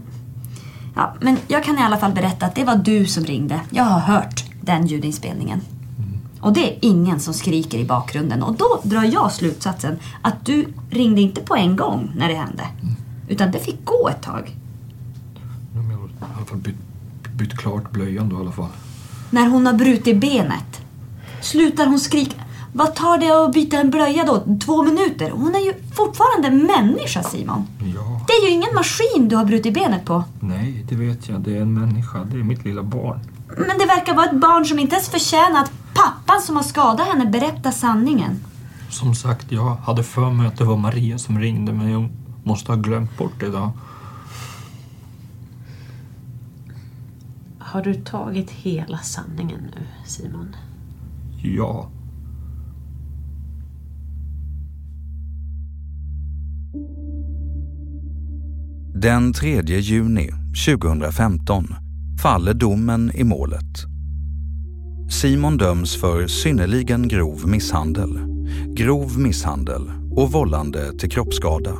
ja, 0.95 1.15
men 1.21 1.37
jag 1.47 1.63
kan 1.63 1.77
i 1.77 1.81
alla 1.81 1.97
fall 1.97 2.13
berätta 2.13 2.45
att 2.45 2.55
det 2.55 2.63
var 2.63 2.75
du 2.75 3.05
som 3.05 3.23
ringde. 3.23 3.61
Jag 3.69 3.83
har 3.83 3.99
hört 3.99 4.43
den 4.61 4.87
ljudinspelningen. 4.87 5.61
Och 6.43 6.53
det 6.53 6.73
är 6.73 6.77
ingen 6.81 7.19
som 7.19 7.33
skriker 7.33 7.77
i 7.77 7.85
bakgrunden. 7.85 8.43
Och 8.43 8.53
då 8.55 8.79
drar 8.83 9.03
jag 9.03 9.31
slutsatsen 9.31 9.99
att 10.21 10.45
du 10.45 10.65
ringde 10.89 11.21
inte 11.21 11.41
på 11.41 11.55
en 11.55 11.75
gång 11.75 12.11
när 12.15 12.27
det 12.27 12.35
hände. 12.35 12.63
Utan 13.27 13.51
det 13.51 13.59
fick 13.59 13.85
gå 13.85 14.09
ett 14.09 14.21
tag. 14.21 14.55
Jag 15.75 15.81
har 15.81 15.93
i 16.07 16.35
alla 16.37 16.45
fall 16.45 16.57
bytt, 16.57 16.75
bytt 17.37 17.57
klart 17.57 17.91
blöjan 17.91 18.29
då 18.29 18.35
i 18.35 18.39
alla 18.39 18.51
fall. 18.51 18.69
När 19.29 19.47
hon 19.49 19.65
har 19.65 19.73
brutit 19.73 20.21
benet. 20.21 20.81
Slutar 21.41 21.85
hon 21.85 21.99
skrika? 21.99 22.35
Vad 22.73 22.95
tar 22.95 23.17
det 23.17 23.29
att 23.45 23.53
byta 23.53 23.77
en 23.77 23.89
blöja 23.89 24.23
då? 24.25 24.57
Två 24.65 24.83
minuter? 24.83 25.29
Hon 25.31 25.55
är 25.55 25.59
ju 25.59 25.73
fortfarande 25.95 26.49
människa 26.51 27.23
Simon. 27.23 27.67
Ja, 27.95 28.21
Det 28.27 28.33
är 28.33 28.45
ju 28.45 28.49
ingen 28.49 28.75
maskin 28.75 29.27
du 29.29 29.35
har 29.35 29.45
brutit 29.45 29.73
benet 29.73 30.05
på. 30.05 30.23
nej, 30.39 30.85
det 30.89 30.95
vet 30.95 31.29
jag. 31.29 31.41
Det 31.41 31.57
är 31.57 31.61
en 31.61 31.73
människa. 31.73 32.19
Det 32.31 32.39
är 32.39 32.43
mitt 32.43 32.65
lilla 32.65 32.83
barn. 32.83 33.19
Men 33.57 33.77
det 33.79 33.85
verkar 33.85 34.13
vara 34.15 34.25
ett 34.25 34.35
barn 34.41 34.65
som 34.65 34.79
inte 34.79 34.95
ens 34.95 35.09
förtjänar 35.09 35.61
att 35.63 35.71
pappan 35.95 36.41
som 36.41 36.55
har 36.55 36.63
skadat 36.63 37.07
henne 37.07 37.25
berättar 37.25 37.71
sanningen. 37.71 38.39
Som 38.89 39.15
sagt, 39.15 39.51
jag 39.51 39.75
hade 39.75 40.03
för 40.03 40.31
mig 40.31 40.47
att 40.47 40.57
det 40.57 40.63
var 40.63 40.77
Maria 40.77 41.17
som 41.17 41.39
ringde 41.39 41.73
men 41.73 41.91
jag 41.91 42.09
måste 42.43 42.71
ha 42.71 42.79
glömt 42.79 43.17
bort 43.17 43.39
det 43.39 43.45
idag. 43.45 43.71
Har 47.59 47.81
du 47.81 47.93
tagit 47.93 48.51
hela 48.51 48.97
sanningen 48.97 49.61
nu, 49.75 49.85
Simon? 50.05 50.55
Ja. 51.43 51.89
Den 58.95 59.33
3 59.33 59.61
juni 59.61 60.29
2015 60.65 61.75
faller 62.21 62.53
domen 62.53 63.11
i 63.13 63.23
målet. 63.23 63.92
Simon 65.21 65.57
döms 65.57 65.95
för 65.95 66.27
synnerligen 66.27 67.07
grov 67.07 67.47
misshandel, 67.47 68.19
grov 68.67 69.19
misshandel 69.19 69.91
och 70.11 70.31
vållande 70.31 70.99
till 70.99 71.09
kroppsskada. 71.09 71.71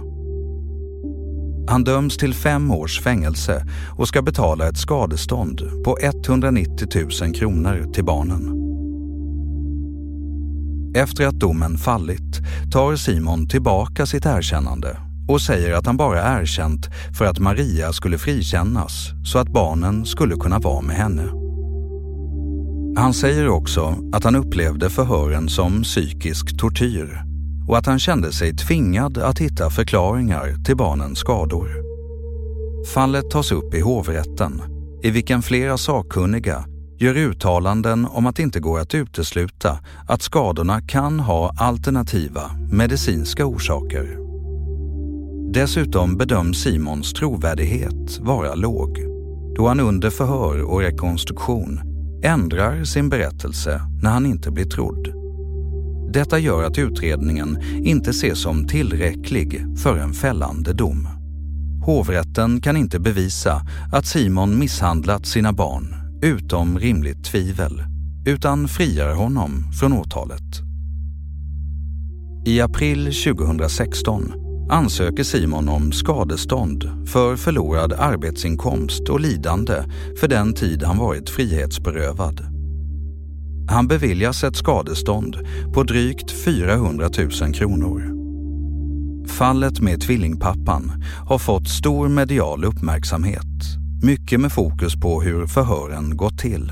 Han 1.67 1.84
döms 1.84 2.17
till 2.17 2.34
fem 2.34 2.72
års 2.72 3.02
fängelse 3.02 3.65
och 3.98 4.08
ska 4.08 4.22
betala 4.22 4.67
ett 4.67 4.78
skadestånd 4.78 5.62
på 5.86 5.98
190 6.02 6.88
000 7.22 7.34
kronor 7.34 7.93
till 7.93 8.06
barnen. 8.06 8.54
Efter 10.96 11.28
att 11.28 11.39
domen 11.39 11.78
fallit 11.78 12.41
tar 12.72 12.96
Simon 12.96 13.48
tillbaka 13.48 14.06
sitt 14.06 14.26
erkännande 14.26 14.98
och 15.28 15.41
säger 15.41 15.74
att 15.74 15.86
han 15.86 15.98
bara 15.98 16.41
erkänt 16.41 16.89
för 17.17 17.26
att 17.26 17.39
Maria 17.39 17.93
skulle 17.93 18.17
frikännas 18.17 19.12
så 19.26 19.39
att 19.39 19.54
barnen 19.54 20.06
skulle 20.06 20.36
kunna 20.36 20.60
vara 20.60 20.82
med 20.82 20.96
henne. 20.96 21.43
Han 22.96 23.14
säger 23.14 23.50
också 23.50 23.96
att 24.14 24.24
han 24.24 24.36
upplevde 24.36 24.90
förhören 24.90 25.50
som 25.50 25.84
psykisk 25.84 26.58
tortyr 26.60 27.22
och 27.68 27.78
att 27.78 27.86
han 27.86 28.00
kände 28.00 28.32
sig 28.32 28.56
tvingad 28.56 29.18
att 29.18 29.40
hitta 29.40 29.70
förklaringar 29.70 30.64
till 30.66 30.78
barnens 30.78 31.20
skador. 31.20 31.70
Fallet 32.94 33.30
tas 33.30 33.52
upp 33.52 33.74
i 33.74 33.80
hovrätten 33.80 34.62
i 35.04 35.10
vilken 35.10 35.42
flera 35.42 35.78
sakkunniga 35.78 36.66
gör 37.00 37.18
uttalanden 37.18 38.06
om 38.06 38.26
att 38.26 38.36
det 38.36 38.44
inte 38.44 38.60
går 38.60 38.80
att 38.80 38.96
utesluta 38.96 39.80
att 40.08 40.22
skadorna 40.22 40.82
kan 40.82 41.20
ha 41.20 41.54
alternativa 41.58 42.52
medicinska 42.72 43.46
orsaker. 43.46 44.18
Dessutom 45.54 46.18
bedöms 46.18 46.58
Simons 46.58 47.14
trovärdighet 47.14 48.20
vara 48.20 48.56
låg 48.56 49.00
då 49.56 49.68
han 49.68 49.80
under 49.80 50.10
förhör 50.10 50.62
och 50.62 50.80
rekonstruktion 50.80 51.93
ändrar 52.24 52.84
sin 52.84 53.10
berättelse 53.10 53.82
när 54.02 54.10
han 54.10 54.26
inte 54.26 54.52
blir 54.52 54.66
trodd. 54.66 55.08
Detta 56.14 56.40
gör 56.40 56.64
att 56.64 56.78
utredningen 56.78 57.58
inte 57.84 58.10
ses 58.10 58.42
som 58.42 58.68
tillräcklig 58.68 59.78
för 59.78 59.98
en 59.98 60.14
fällande 60.14 60.74
dom. 60.74 61.08
Hovrätten 61.86 62.62
kan 62.62 62.78
inte 62.78 63.00
bevisa 63.00 63.62
att 63.94 64.06
Simon 64.06 64.60
misshandlat 64.60 65.26
sina 65.26 65.54
barn 65.54 65.96
utom 66.22 66.80
rimligt 66.80 67.24
tvivel 67.24 67.84
utan 68.26 68.68
friar 68.68 69.14
honom 69.14 69.72
från 69.80 69.94
åtalet. 69.94 70.62
I 72.46 72.62
april 72.62 73.06
2016 73.06 74.43
ansöker 74.69 75.23
Simon 75.23 75.69
om 75.69 75.91
skadestånd 75.91 77.08
för 77.08 77.36
förlorad 77.36 77.93
arbetsinkomst 77.93 79.10
och 79.10 79.19
lidande 79.19 79.84
för 80.19 80.28
den 80.28 80.54
tid 80.54 80.84
han 80.84 80.97
varit 80.97 81.30
frihetsberövad. 81.30 82.41
Han 83.69 83.88
beviljas 83.88 84.43
ett 84.43 84.56
skadestånd 84.56 85.38
på 85.73 85.84
drygt 85.84 86.32
400 86.32 87.10
000 87.41 87.54
kronor. 87.54 88.13
Fallet 89.28 89.80
med 89.80 90.02
tvillingpappan 90.02 91.04
har 91.28 91.38
fått 91.38 91.69
stor 91.69 92.10
medial 92.10 92.65
uppmärksamhet, 92.65 93.78
mycket 94.04 94.39
med 94.39 94.52
fokus 94.52 94.95
på 94.95 95.21
hur 95.21 95.47
förhören 95.47 96.17
gått 96.17 96.38
till. 96.38 96.71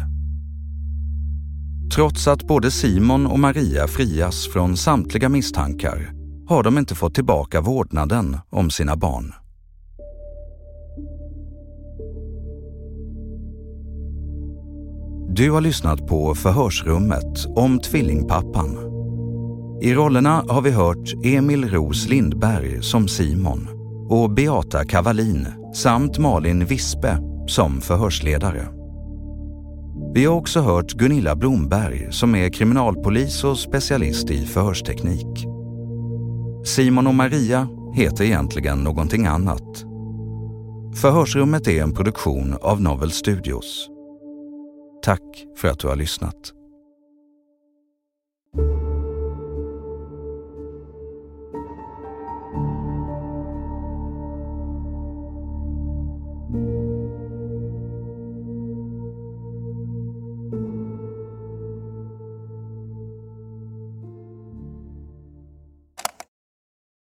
Trots 1.95 2.27
att 2.27 2.47
både 2.47 2.71
Simon 2.71 3.27
och 3.27 3.39
Maria 3.39 3.87
frias 3.87 4.47
från 4.47 4.77
samtliga 4.77 5.29
misstankar 5.29 6.20
har 6.51 6.63
de 6.63 6.77
inte 6.77 6.95
fått 6.95 7.15
tillbaka 7.15 7.61
vårdnaden 7.61 8.37
om 8.49 8.69
sina 8.69 8.95
barn. 8.95 9.33
Du 15.29 15.51
har 15.51 15.61
lyssnat 15.61 16.07
på 16.07 16.35
Förhörsrummet 16.35 17.45
om 17.55 17.79
tvillingpappan. 17.79 18.77
I 19.81 19.93
rollerna 19.93 20.43
har 20.49 20.61
vi 20.61 20.71
hört 20.71 21.25
Emil 21.25 21.69
Ros 21.69 22.09
Lindberg 22.09 22.83
som 22.83 23.07
Simon 23.07 23.67
och 24.09 24.31
Beata 24.31 24.85
Kavalin 24.85 25.47
samt 25.73 26.17
Malin 26.17 26.65
Vispe 26.65 27.17
som 27.47 27.81
förhörsledare. 27.81 28.67
Vi 30.13 30.25
har 30.25 30.35
också 30.35 30.61
hört 30.61 30.91
Gunilla 30.91 31.35
Blomberg 31.35 32.07
som 32.13 32.35
är 32.35 32.49
kriminalpolis 32.49 33.43
och 33.43 33.57
specialist 33.57 34.29
i 34.29 34.45
förhörsteknik. 34.45 35.50
Simon 36.63 37.07
och 37.07 37.15
Maria 37.15 37.67
heter 37.93 38.23
egentligen 38.23 38.83
någonting 38.83 39.25
annat. 39.25 39.85
Förhörsrummet 40.95 41.67
är 41.67 41.83
en 41.83 41.93
produktion 41.93 42.57
av 42.61 42.81
Novel 42.81 43.11
Studios. 43.11 43.89
Tack 45.03 45.45
för 45.57 45.67
att 45.67 45.79
du 45.79 45.87
har 45.87 45.95
lyssnat. 45.95 46.53